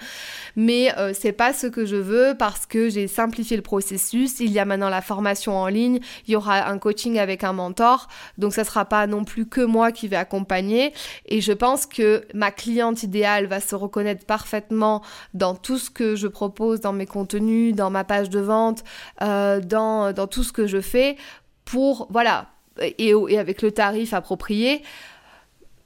Mais 0.55 0.93
euh, 0.97 1.13
c'est 1.13 1.31
pas 1.31 1.53
ce 1.53 1.67
que 1.67 1.85
je 1.85 1.95
veux 1.95 2.35
parce 2.37 2.65
que 2.65 2.89
j'ai 2.89 3.07
simplifié 3.07 3.57
le 3.57 3.63
processus. 3.63 4.39
Il 4.39 4.51
y 4.51 4.59
a 4.59 4.65
maintenant 4.65 4.89
la 4.89 5.01
formation 5.01 5.57
en 5.57 5.67
ligne, 5.67 5.99
il 6.27 6.33
y 6.33 6.35
aura 6.35 6.67
un 6.69 6.77
coaching 6.77 7.17
avec 7.19 7.43
un 7.43 7.53
mentor, 7.53 8.07
donc 8.37 8.53
ça 8.53 8.63
sera 8.63 8.85
pas 8.85 9.07
non 9.07 9.23
plus 9.23 9.45
que 9.45 9.61
moi 9.61 9.91
qui 9.91 10.07
vais 10.07 10.15
accompagner. 10.15 10.93
Et 11.25 11.41
je 11.41 11.53
pense 11.53 11.85
que 11.85 12.25
ma 12.33 12.51
cliente 12.51 13.03
idéale 13.03 13.47
va 13.47 13.59
se 13.59 13.75
reconnaître 13.75 14.25
parfaitement 14.25 15.01
dans 15.33 15.55
tout 15.55 15.77
ce 15.77 15.89
que 15.89 16.15
je 16.15 16.27
propose, 16.27 16.81
dans 16.81 16.93
mes 16.93 17.05
contenus, 17.05 17.75
dans 17.75 17.89
ma 17.89 18.03
page 18.03 18.29
de 18.29 18.39
vente, 18.39 18.83
euh, 19.21 19.59
dans, 19.61 20.13
dans 20.13 20.27
tout 20.27 20.43
ce 20.43 20.51
que 20.51 20.67
je 20.67 20.81
fais 20.81 21.17
pour 21.65 22.07
voilà 22.11 22.47
et, 22.81 23.37
avec 23.37 23.61
le 23.61 23.71
tarif 23.71 24.13
approprié. 24.13 24.81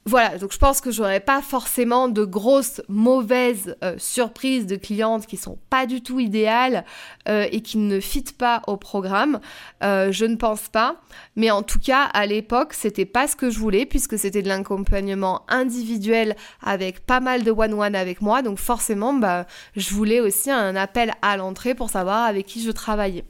Voilà, 0.06 0.38
donc 0.38 0.50
je 0.50 0.58
pense 0.58 0.80
que 0.80 0.90
j'aurais 0.90 1.20
pas 1.20 1.42
forcément 1.42 2.08
de 2.08 2.24
grosses 2.24 2.80
mauvaises 2.88 3.76
euh, 3.84 3.96
surprises 3.98 4.66
de 4.66 4.76
clientes 4.76 5.26
qui 5.26 5.36
sont 5.36 5.58
pas 5.68 5.84
du 5.84 6.02
tout 6.02 6.18
idéales 6.18 6.86
euh, 7.28 7.46
et 7.52 7.60
qui 7.60 7.76
ne 7.76 8.00
fitent 8.00 8.36
pas 8.36 8.62
au 8.66 8.78
programme. 8.78 9.40
Euh, 9.84 10.10
je 10.10 10.24
ne 10.24 10.36
pense 10.36 10.70
pas, 10.70 10.96
mais 11.36 11.50
en 11.50 11.62
tout 11.62 11.78
cas 11.78 12.04
à 12.04 12.24
l'époque 12.24 12.72
c'était 12.72 13.04
pas 13.04 13.28
ce 13.28 13.36
que 13.36 13.50
je 13.50 13.58
voulais 13.58 13.84
puisque 13.84 14.18
c'était 14.18 14.40
de 14.40 14.48
l'accompagnement 14.48 15.42
individuel 15.48 16.34
avec 16.62 17.04
pas 17.04 17.20
mal 17.20 17.44
de 17.44 17.50
one 17.50 17.74
one 17.74 17.94
avec 17.94 18.22
moi, 18.22 18.40
donc 18.40 18.58
forcément 18.58 19.12
bah 19.12 19.46
je 19.76 19.92
voulais 19.92 20.20
aussi 20.20 20.50
un 20.50 20.76
appel 20.76 21.12
à 21.20 21.36
l'entrée 21.36 21.74
pour 21.74 21.90
savoir 21.90 22.24
avec 22.24 22.46
qui 22.46 22.62
je 22.62 22.70
travaillais 22.70 23.24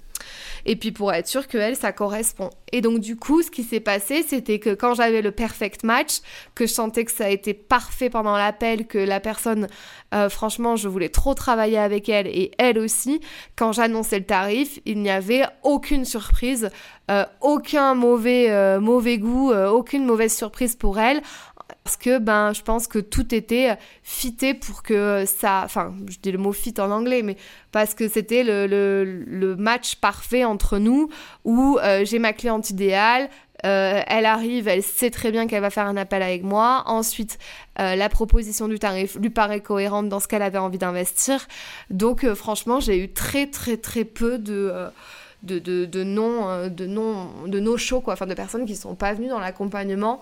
et 0.66 0.76
puis 0.76 0.92
pour 0.92 1.12
être 1.12 1.26
sûr 1.26 1.48
que 1.48 1.59
elle, 1.59 1.76
ça 1.76 1.92
correspond. 1.92 2.50
Et 2.72 2.80
donc 2.80 3.00
du 3.00 3.16
coup, 3.16 3.42
ce 3.42 3.50
qui 3.50 3.62
s'est 3.62 3.80
passé, 3.80 4.22
c'était 4.22 4.59
que 4.59 4.74
quand 4.74 4.94
j'avais 4.94 5.22
le 5.22 5.30
perfect 5.30 5.85
match, 5.85 6.18
que 6.54 6.66
je 6.66 6.72
sentais 6.72 7.04
que 7.04 7.12
ça 7.12 7.26
a 7.26 7.28
été 7.28 7.54
parfait 7.54 8.11
pendant 8.11 8.37
l'appel, 8.37 8.87
que 8.87 8.98
la 8.98 9.20
personne, 9.20 9.68
euh, 10.14 10.28
franchement, 10.28 10.76
je 10.76 10.88
voulais 10.88 11.09
trop 11.09 11.35
travailler 11.35 11.78
avec 11.78 12.09
elle 12.09 12.26
et 12.26 12.52
elle 12.59 12.78
aussi, 12.78 13.20
quand 13.56 13.72
j'annonçais 13.72 14.18
le 14.18 14.24
tarif, 14.24 14.78
il 14.87 15.02
n'y 15.02 15.11
avait 15.11 15.44
aucune 15.62 16.04
surprise, 16.04 16.70
euh, 17.11 17.24
aucun 17.40 17.94
mauvais, 17.94 18.50
euh, 18.50 18.80
mauvais 18.80 19.18
goût, 19.18 19.52
aucune 19.52 20.04
mauvaise 20.04 20.35
surprise 20.35 20.76
pour 20.76 20.98
elle 20.98 21.22
parce 21.85 21.96
que 21.96 22.18
ben 22.18 22.52
je 22.52 22.62
pense 22.62 22.87
que 22.87 22.98
tout 22.98 23.35
était 23.35 23.76
fité 24.02 24.54
pour 24.54 24.83
que 24.83 25.24
ça 25.26 25.62
enfin 25.64 25.94
je 26.09 26.18
dis 26.18 26.33
le 26.33 26.38
mot 26.38 26.52
fit 26.52 26.74
en 26.78 26.90
anglais 26.90 27.22
mais 27.22 27.37
parce 27.72 27.94
que 27.94 28.09
c'était 28.09 28.42
le, 28.44 28.66
le, 28.66 29.56
match 29.56 29.96
parfait 29.96 30.44
entre 30.44 30.78
nous 30.78 31.09
où 31.44 31.78
euh, 31.83 32.04
j'ai 32.04 32.18
ma 32.18 32.33
cliente 32.33 32.70
idéale 32.70 33.28
euh, 33.66 34.00
elle 34.06 34.24
arrive, 34.24 34.68
elle 34.68 34.83
sait 34.83 35.11
très 35.11 35.30
bien 35.30 35.46
qu'elle 35.46 35.61
va 35.61 35.68
faire 35.68 35.85
un 35.85 35.98
appel 35.98 36.22
avec 36.22 36.42
moi. 36.42 36.83
Ensuite, 36.87 37.38
euh, 37.78 37.94
la 37.94 38.09
proposition 38.09 38.68
du 38.68 38.78
tarif 38.78 39.16
lui 39.16 39.28
paraît 39.28 39.61
cohérente 39.61 40.09
dans 40.09 40.18
ce 40.18 40.28
qu'elle 40.28 40.40
avait 40.40 40.56
envie 40.56 40.78
d'investir. 40.78 41.46
Donc, 41.90 42.26
franchement, 42.33 42.80
j'ai 42.80 42.98
eu 43.04 43.12
très, 43.12 43.48
très, 43.48 43.76
très 43.76 44.06
peu 44.06 44.38
de, 44.38 44.72
de, 45.42 45.59
de, 45.59 45.85
de 45.85 46.04
non, 46.04 46.68
de 46.68 46.87
non, 46.87 47.28
de 47.48 47.61
no 47.61 47.76
show, 47.76 48.00
quoi. 48.00 48.14
Enfin, 48.14 48.24
de 48.24 48.33
personnes 48.33 48.64
qui 48.64 48.76
sont 48.76 48.94
pas 48.94 49.12
venues 49.12 49.28
dans 49.28 49.40
l'accompagnement. 49.40 50.20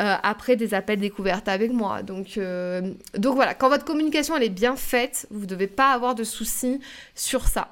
Euh, 0.00 0.16
après 0.24 0.56
des 0.56 0.74
appels 0.74 0.98
découvertes 0.98 1.46
avec 1.46 1.70
moi. 1.72 2.02
Donc, 2.02 2.36
euh, 2.36 2.94
donc 3.16 3.36
voilà, 3.36 3.54
quand 3.54 3.68
votre 3.68 3.84
communication 3.84 4.36
elle 4.36 4.42
est 4.42 4.48
bien 4.48 4.74
faite, 4.74 5.28
vous 5.30 5.42
ne 5.42 5.46
devez 5.46 5.68
pas 5.68 5.92
avoir 5.92 6.16
de 6.16 6.24
soucis 6.24 6.80
sur 7.14 7.46
ça. 7.46 7.68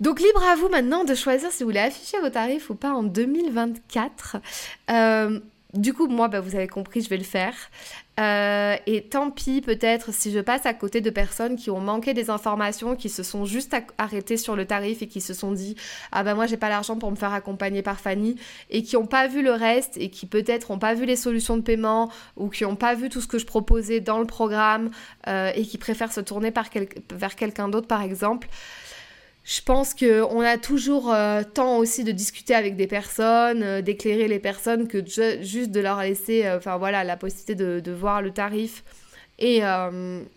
Donc 0.00 0.18
libre 0.18 0.42
à 0.42 0.56
vous 0.56 0.68
maintenant 0.68 1.04
de 1.04 1.14
choisir 1.14 1.52
si 1.52 1.62
vous 1.62 1.68
voulez 1.68 1.78
afficher 1.78 2.18
vos 2.18 2.28
tarifs 2.28 2.70
ou 2.70 2.74
pas 2.74 2.92
en 2.92 3.04
2024. 3.04 4.38
Euh, 4.90 5.38
du 5.74 5.94
coup, 5.94 6.08
moi, 6.08 6.26
bah, 6.26 6.40
vous 6.40 6.56
avez 6.56 6.68
compris, 6.68 7.02
je 7.02 7.08
vais 7.08 7.18
le 7.18 7.24
faire. 7.24 7.54
Euh, 8.20 8.76
et 8.86 9.02
tant 9.02 9.30
pis, 9.30 9.60
peut-être, 9.60 10.12
si 10.14 10.30
je 10.30 10.38
passe 10.38 10.66
à 10.66 10.74
côté 10.74 11.00
de 11.00 11.10
personnes 11.10 11.56
qui 11.56 11.70
ont 11.70 11.80
manqué 11.80 12.14
des 12.14 12.30
informations, 12.30 12.94
qui 12.94 13.08
se 13.08 13.22
sont 13.22 13.44
juste 13.44 13.74
arrêtées 13.98 14.36
sur 14.36 14.54
le 14.54 14.66
tarif 14.66 15.02
et 15.02 15.08
qui 15.08 15.20
se 15.20 15.34
sont 15.34 15.50
dit 15.50 15.74
Ah 16.12 16.22
ben 16.22 16.34
moi, 16.34 16.46
j'ai 16.46 16.56
pas 16.56 16.68
l'argent 16.68 16.96
pour 16.96 17.10
me 17.10 17.16
faire 17.16 17.32
accompagner 17.32 17.82
par 17.82 17.98
Fanny, 17.98 18.36
et 18.70 18.82
qui 18.82 18.96
n'ont 18.96 19.06
pas 19.06 19.26
vu 19.26 19.42
le 19.42 19.52
reste, 19.52 19.96
et 19.96 20.10
qui 20.10 20.26
peut-être 20.26 20.70
n'ont 20.70 20.78
pas 20.78 20.94
vu 20.94 21.06
les 21.06 21.16
solutions 21.16 21.56
de 21.56 21.62
paiement, 21.62 22.10
ou 22.36 22.48
qui 22.48 22.62
n'ont 22.64 22.76
pas 22.76 22.94
vu 22.94 23.08
tout 23.08 23.20
ce 23.20 23.26
que 23.26 23.38
je 23.38 23.46
proposais 23.46 24.00
dans 24.00 24.20
le 24.20 24.26
programme, 24.26 24.90
euh, 25.26 25.50
et 25.54 25.62
qui 25.62 25.78
préfèrent 25.78 26.12
se 26.12 26.20
tourner 26.20 26.52
vers 27.10 27.36
quelqu'un 27.36 27.68
d'autre, 27.68 27.88
par 27.88 28.02
exemple. 28.02 28.48
Je 29.44 29.60
pense 29.60 29.92
qu'on 29.92 30.40
a 30.40 30.56
toujours 30.56 31.12
euh, 31.12 31.42
temps 31.42 31.76
aussi 31.76 32.02
de 32.02 32.12
discuter 32.12 32.54
avec 32.54 32.76
des 32.76 32.86
personnes, 32.86 33.62
euh, 33.62 33.82
d'éclairer 33.82 34.26
les 34.26 34.38
personnes, 34.38 34.88
que 34.88 35.04
juste 35.42 35.70
de 35.70 35.80
leur 35.80 36.00
laisser 36.00 36.46
euh, 36.46 36.56
enfin 36.56 36.78
voilà, 36.78 37.04
la 37.04 37.18
possibilité 37.18 37.54
de, 37.54 37.92
voir 37.92 38.22
le 38.22 38.30
tarif 38.30 38.84
et, 39.38 39.60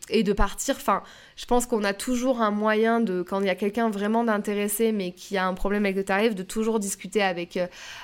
et 0.10 0.24
de 0.24 0.34
partir. 0.34 0.76
Enfin, 0.76 1.04
je 1.36 1.46
pense 1.46 1.66
qu'on 1.68 1.84
a 1.84 1.94
toujours 1.94 2.42
un 2.42 2.52
moyen 2.52 3.00
de, 3.00 3.22
quand 3.22 3.40
il 3.40 3.46
y 3.46 3.50
a 3.50 3.56
quelqu'un 3.56 3.90
vraiment 3.90 4.24
d'intéressé 4.24 4.92
mais 4.92 5.12
qui 5.12 5.38
a 5.38 5.46
un 5.46 5.54
problème 5.54 5.86
avec 5.86 5.96
le 5.96 6.04
tarif, 6.04 6.36
de 6.36 6.44
toujours 6.44 6.80
discuter 6.80 7.22
avec, 7.22 7.60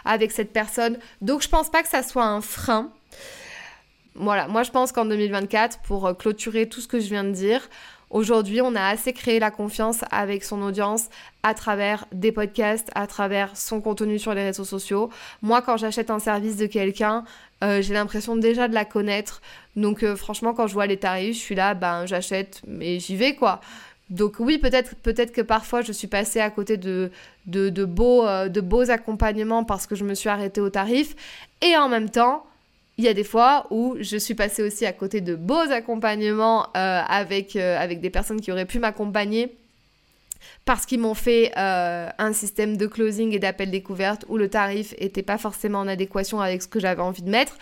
avec 0.05 0.31
cette 0.31 0.53
personne. 0.53 0.97
Donc 1.21 1.41
je 1.41 1.49
pense 1.49 1.69
pas 1.69 1.83
que 1.83 1.89
ça 1.89 2.03
soit 2.03 2.25
un 2.25 2.41
frein. 2.41 2.91
voilà, 4.15 4.47
moi 4.47 4.63
je 4.63 4.71
pense 4.71 4.91
qu'en 4.91 5.05
2024, 5.05 5.79
pour 5.79 6.05
euh, 6.05 6.13
clôturer 6.13 6.69
tout 6.69 6.79
ce 6.79 6.87
que 6.87 6.99
je 6.99 7.09
viens 7.09 7.23
de 7.23 7.31
dire, 7.31 7.67
Aujourd'hui, 8.13 8.61
on 8.61 8.75
a 8.75 8.85
assez 8.85 9.11
créé 9.11 9.39
la 9.39 9.49
confiance 9.49 10.05
avec 10.11 10.43
son 10.43 10.61
audience 10.61 11.09
à 11.41 11.55
travers 11.55 12.05
des 12.11 12.31
podcasts, 12.31 12.91
à 12.93 13.07
travers 13.07 13.57
son 13.57 13.81
contenu 13.81 14.19
sur 14.19 14.35
les 14.35 14.43
réseaux 14.43 14.65
sociaux. 14.65 15.09
Moi, 15.41 15.63
quand 15.63 15.77
j'achète 15.77 16.11
un 16.11 16.19
service 16.19 16.55
de 16.55 16.67
quelqu'un, 16.67 17.25
euh, 17.63 17.81
j'ai 17.81 17.95
l'impression 17.95 18.35
déjà 18.35 18.67
de 18.67 18.75
la 18.75 18.85
connaître. 18.85 19.41
Donc 19.75 20.03
euh, 20.03 20.15
franchement, 20.15 20.53
quand 20.53 20.67
je 20.67 20.73
vois 20.73 20.85
les 20.85 20.97
tarifs, 20.97 21.35
je 21.37 21.41
suis 21.41 21.55
là, 21.55 21.73
ben 21.73 22.05
j'achète, 22.05 22.61
mais 22.67 22.99
j'y 22.99 23.15
vais 23.15 23.33
quoi. 23.33 23.61
Donc 24.11 24.35
oui, 24.37 24.59
peut-être 24.59 24.95
peut-être 24.97 25.31
que 25.31 25.41
parfois 25.41 25.81
je 25.81 25.91
suis 25.91 26.07
passée 26.07 26.39
à 26.39 26.51
côté 26.51 26.77
de, 26.77 27.09
de, 27.47 27.85
beaux, 27.85 28.27
euh, 28.27 28.47
de 28.47 28.61
beaux 28.61 28.91
accompagnements 28.91 29.63
parce 29.63 29.87
que 29.87 29.95
je 29.95 30.03
me 30.03 30.13
suis 30.13 30.29
arrêtée 30.29 30.61
au 30.61 30.69
tarif. 30.69 31.15
Et 31.63 31.75
en 31.77 31.89
même 31.89 32.11
temps, 32.11 32.45
il 32.97 33.03
y 33.03 33.07
a 33.07 33.13
des 33.13 33.23
fois 33.23 33.67
où 33.71 33.95
je 33.99 34.17
suis 34.17 34.35
passée 34.35 34.61
aussi 34.61 34.85
à 34.85 34.93
côté 34.93 35.21
de 35.21 35.35
beaux 35.35 35.71
accompagnements 35.71 36.67
avec, 36.73 37.55
avec 37.55 38.01
des 38.01 38.11
personnes 38.11 38.39
qui 38.39 38.51
auraient 38.51 38.65
pu 38.65 38.77
m'accompagner 38.77 39.57
parce 40.65 40.85
qu'ils 40.85 40.99
m'ont 40.99 41.15
fait 41.15 41.51
un 41.57 42.33
système 42.33 42.77
de 42.77 42.85
closing 42.85 43.33
et 43.33 43.39
d'appel 43.39 43.71
découverte 43.71 44.25
où 44.29 44.37
le 44.37 44.47
tarif 44.47 44.93
n'était 45.01 45.23
pas 45.23 45.39
forcément 45.39 45.79
en 45.79 45.87
adéquation 45.87 46.39
avec 46.39 46.61
ce 46.61 46.67
que 46.67 46.79
j'avais 46.79 47.01
envie 47.01 47.23
de 47.23 47.31
mettre. 47.31 47.57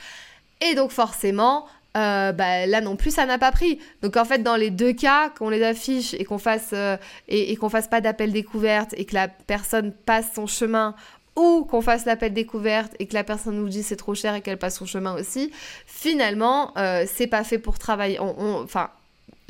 Et 0.62 0.76
donc 0.76 0.92
forcément, 0.92 1.66
euh, 1.98 2.32
bah, 2.32 2.66
là 2.68 2.80
non 2.80 2.96
plus 2.96 3.12
ça 3.12 3.26
n'a 3.26 3.38
pas 3.38 3.52
pris. 3.52 3.80
Donc 4.02 4.16
en 4.16 4.24
fait 4.24 4.40
dans 4.40 4.56
les 4.56 4.70
deux 4.70 4.94
cas, 4.94 5.30
qu'on 5.30 5.50
les 5.50 5.64
affiche 5.64 6.14
et 6.14 6.24
qu'on 6.24 6.38
fasse 6.38 6.70
euh, 6.74 6.98
et, 7.28 7.56
qu'on 7.58 7.70
fasse 7.70 7.88
pas 7.88 8.00
d'appel 8.00 8.32
découverte 8.32 8.94
et 8.96 9.06
que 9.06 9.14
la 9.14 9.28
personne 9.28 9.92
passe 9.92 10.28
son 10.36 10.48
chemin 10.48 10.96
ou 11.36 11.64
qu'on 11.64 11.82
fasse 11.82 12.06
l'appel 12.06 12.34
découverte 12.34 12.94
et 13.00 13.08
que 13.08 13.14
la 13.14 13.24
personne 13.24 13.56
nous 13.56 13.70
dit 13.70 13.84
c'est 13.84 13.96
trop 13.96 14.16
cher 14.16 14.36
et 14.36 14.42
qu'elle 14.42 14.58
passe 14.58 14.78
son 14.78 14.86
chemin 14.86 15.14
aussi, 15.14 15.52
finalement 15.86 16.78
euh, 16.78 17.06
c'est 17.12 17.28
pas 17.28 17.44
fait 17.44 17.60
pour 17.60 17.80
travailler. 17.80 18.20
enfin 18.20 18.90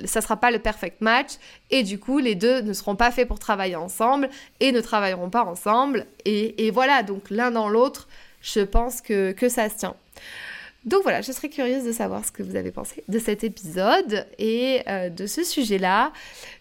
ça 0.06 0.22
sera 0.22 0.36
pas 0.36 0.50
le 0.50 0.58
perfect 0.58 1.02
match 1.02 1.34
et 1.70 1.84
du 1.84 2.00
coup 2.00 2.17
les 2.17 2.34
deux 2.34 2.62
ne 2.62 2.74
seront 2.74 2.96
pas 2.96 3.12
faits 3.12 3.28
pour 3.28 3.38
travailler 3.38 3.76
ensemble 3.76 4.30
et 4.60 4.72
ne 4.72 4.82
travailleront 4.82 5.30
pas 5.30 5.44
ensemble 5.44 6.08
et, 6.26 6.72
voilà 6.72 7.04
donc 7.04 7.30
l'un 7.30 7.52
dans 7.52 7.70
l'autre 7.70 8.08
je 8.41 8.62
pense 8.62 9.02
que 9.02 9.36
ça 9.50 9.70
se 9.70 9.78
tient. 9.78 9.96
Donc 10.84 11.04
voilà, 11.04 11.22
je 11.22 11.32
serais 11.32 11.50
curieuse 11.50 11.84
de 11.84 11.91
savoir 11.91 12.26
ce 12.26 12.32
que 12.32 12.41
vous 12.41 12.56
avez 12.56 12.72
pensé 12.72 13.04
de 13.08 13.20
cet 13.20 13.44
épisode 13.44 14.26
et 14.39 14.82
euh, 14.88 15.10
de 15.10 15.28
ce 15.28 15.44
sujet-là. 15.44 16.12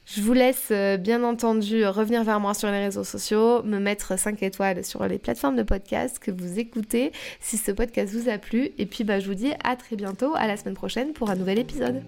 Je 0.04 0.20
vous 0.20 0.35
laisse 0.35 0.68
euh, 0.72 0.98
bien 0.98 1.24
entendu 1.24 1.87
revenir 1.87 2.22
vers 2.22 2.38
moi 2.38 2.52
sur 2.52 2.70
les 2.70 2.85
réseaux 2.85 3.04
sociaux, 3.04 3.62
me 3.62 3.78
mettre 3.78 4.18
5 4.18 4.42
étoiles 4.42 4.85
sur 4.85 5.06
les 5.06 5.18
plateformes 5.18 5.56
de 5.56 5.62
podcast 5.62 6.18
que 6.18 6.30
vous 6.30 6.59
écoutez 6.59 7.12
si 7.40 7.56
ce 7.56 7.72
podcast 7.72 8.12
vous 8.12 8.28
a 8.28 8.37
plu. 8.37 8.72
Et 8.76 8.85
puis 8.85 9.04
bah, 9.04 9.20
je 9.20 9.26
vous 9.26 9.35
dis 9.35 9.52
à 9.64 9.74
très 9.76 9.96
bientôt, 9.96 10.35
à 10.37 10.46
la 10.46 10.59
semaine 10.59 10.74
prochaine 10.74 11.14
pour 11.14 11.30
un 11.30 11.37
nouvel 11.37 11.59
épisode. 11.59 12.02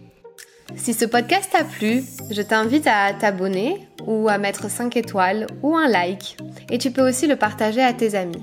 Si 0.77 0.93
ce 0.93 1.07
podcast 1.07 1.51
t'a 1.51 1.65
plu, 1.65 2.03
je 2.31 2.43
t'invite 2.43 2.87
à 2.87 3.15
t'abonner 3.15 3.89
ou 4.07 4.29
à 4.29 4.37
mettre 4.37 4.71
5 4.71 4.97
étoiles 4.99 5.47
ou 5.63 5.77
un 5.77 5.89
like. 5.89 6.37
Et 6.71 6.77
tu 6.77 6.91
peux 6.91 7.07
aussi 7.07 7.27
le 7.27 7.37
partager 7.37 7.83
à 7.83 7.95
tes 7.95 8.15
amis. 8.15 8.43